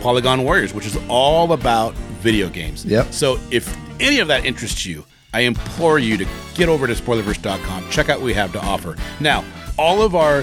[0.00, 2.84] Polygon Warriors, which is all about video games.
[2.84, 3.12] Yep.
[3.12, 7.90] So if any of that interests you, I implore you to get over to spoilerverse.com,
[7.90, 8.96] check out what we have to offer.
[9.20, 9.44] Now,
[9.78, 10.42] all of our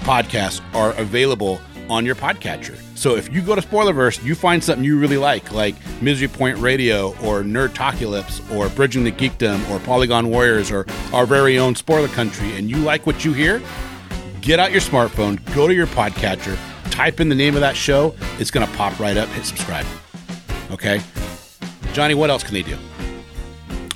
[0.00, 2.76] podcasts are available on your podcatcher.
[2.96, 6.58] So if you go to Spoilerverse, you find something you really like, like Misery Point
[6.58, 11.74] Radio or Nerd Talkulips or Bridging the Geekdom or Polygon Warriors or our very own
[11.74, 13.60] Spoiler Country, and you like what you hear,
[14.40, 16.56] get out your smartphone, go to your podcatcher,
[16.90, 18.14] type in the name of that show.
[18.38, 19.28] It's going to pop right up.
[19.30, 19.86] Hit subscribe.
[20.70, 21.00] Okay?
[21.92, 22.76] Johnny, what else can they do?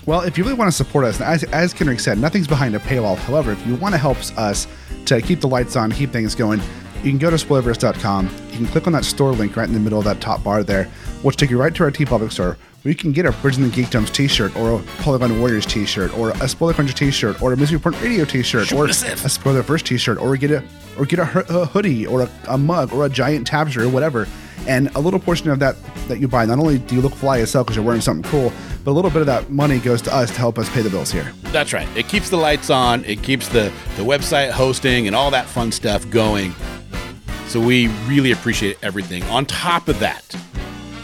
[0.06, 2.78] Well, if you really want to support us, as, as Kenric said, nothing's behind a
[2.78, 3.16] paywall.
[3.16, 4.66] However, if you want to help us
[5.06, 6.60] to keep the lights on, keep things going,
[7.02, 8.30] you can go to spoilerverse.com.
[8.50, 10.62] You can click on that store link right in the middle of that top bar
[10.62, 10.84] there,
[11.22, 13.70] which take you right to our TeePublic store, where you can get a Bridging the
[13.70, 17.78] Geekdoms t-shirt, or a Polygon Warriors t-shirt, or a Spoiler Country t-shirt, or a Mystery
[17.78, 20.62] Point Radio t-shirt, or a Spoiler Spoilerverse t-shirt, or get a
[20.98, 24.26] or get a, a hoodie, or a, a mug, or a giant tabs or whatever.
[24.66, 25.76] And a little portion of that
[26.08, 28.52] that you buy, not only do you look fly yourself because you're wearing something cool,
[28.84, 30.90] but a little bit of that money goes to us to help us pay the
[30.90, 31.32] bills here.
[31.44, 31.88] That's right.
[31.96, 35.72] It keeps the lights on, it keeps the, the website hosting and all that fun
[35.72, 36.54] stuff going.
[37.48, 39.22] So we really appreciate everything.
[39.24, 40.34] On top of that,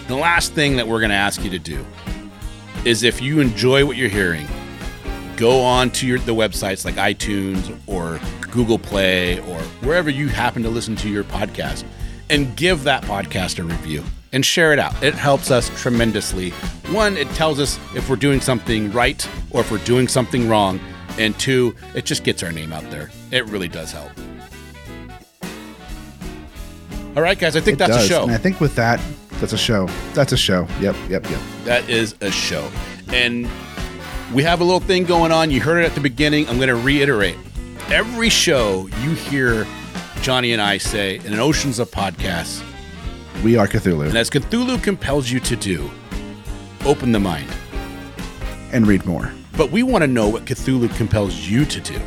[0.09, 1.84] the last thing that we're going to ask you to do
[2.84, 4.48] is if you enjoy what you're hearing,
[5.36, 8.18] go on to your, the websites like iTunes or
[8.51, 11.84] Google Play or wherever you happen to listen to your podcast
[12.31, 14.03] and give that podcast a review
[14.33, 15.03] and share it out.
[15.03, 16.51] It helps us tremendously.
[16.93, 20.81] One, it tells us if we're doing something right or if we're doing something wrong.
[21.18, 23.11] And two, it just gets our name out there.
[23.33, 24.11] It really does help.
[27.16, 28.05] All right, guys, I think It that's does.
[28.07, 28.22] a show.
[28.22, 29.01] And I think with that,
[29.41, 29.87] that's a show.
[30.14, 30.68] That's a show.
[30.81, 31.41] Yep, yep, yep.
[31.64, 32.70] That is a show.
[33.12, 33.49] And
[34.33, 35.51] we have a little thing going on.
[35.51, 36.49] You heard it at the beginning.
[36.49, 37.37] I'm going to reiterate.
[37.91, 39.66] Every show you hear
[40.22, 42.62] Johnny and I say in an oceans of podcasts,
[43.42, 44.08] We are Cthulhu.
[44.08, 45.90] and as Cthulhu compels you to do,
[46.84, 47.48] open the mind.
[48.72, 49.32] and read more.
[49.56, 52.00] But we want to know what Cthulhu compels you to do.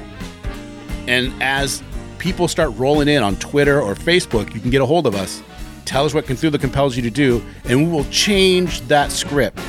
[1.07, 1.83] And as
[2.19, 5.43] people start rolling in on Twitter or Facebook, you can get a hold of us.
[5.83, 9.59] Tell us what Cthulhu compels you to do, and we will change that script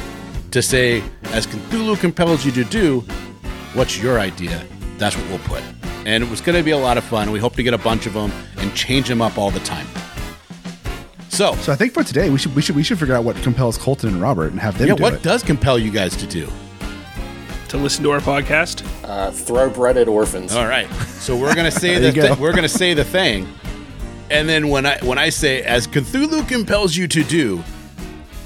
[0.53, 3.01] to say, as Cthulhu compels you to do,
[3.73, 4.65] what's your idea?
[4.99, 5.65] That's what we'll put.
[6.07, 7.31] And it was going to be a lot of fun.
[7.31, 9.87] We hope to get a bunch of them and change them up all the time.
[11.31, 13.35] So, So I think for today we should we should we should figure out what
[13.37, 15.23] compels Colton and Robert and have them yeah, do what it.
[15.23, 16.49] does compel you guys to do?
[17.71, 18.87] To listen to our podcast.
[19.03, 20.55] Uh, thoroughbred orphans.
[20.55, 20.89] All right.
[21.19, 22.35] So we're gonna say the you thi- go.
[22.41, 23.49] we're gonna say the thing,
[24.31, 27.65] and then when I when I say as Cthulhu compels you to do,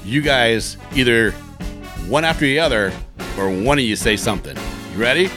[0.03, 1.29] you guys either
[2.07, 2.91] one after the other,
[3.37, 4.57] or one of you say something.
[4.93, 5.29] You ready?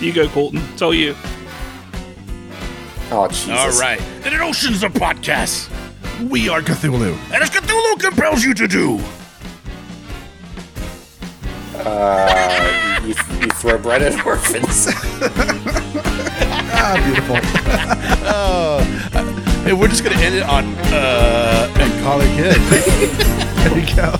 [0.00, 0.62] You go, Colton.
[0.72, 1.14] It's all you.
[3.10, 3.50] Oh, Jesus.
[3.50, 4.00] All right.
[4.26, 5.68] In an oceans of podcasts,
[6.30, 7.14] We are Cthulhu.
[7.32, 9.00] and as Cthulhu compels you to do.
[11.76, 13.48] Uh, you, you
[14.02, 14.88] at orphans.
[16.76, 17.36] Ah, beautiful.
[18.26, 18.80] oh.
[19.66, 22.56] And we're just gonna end it on uh and Call it good.
[22.60, 24.16] there you go.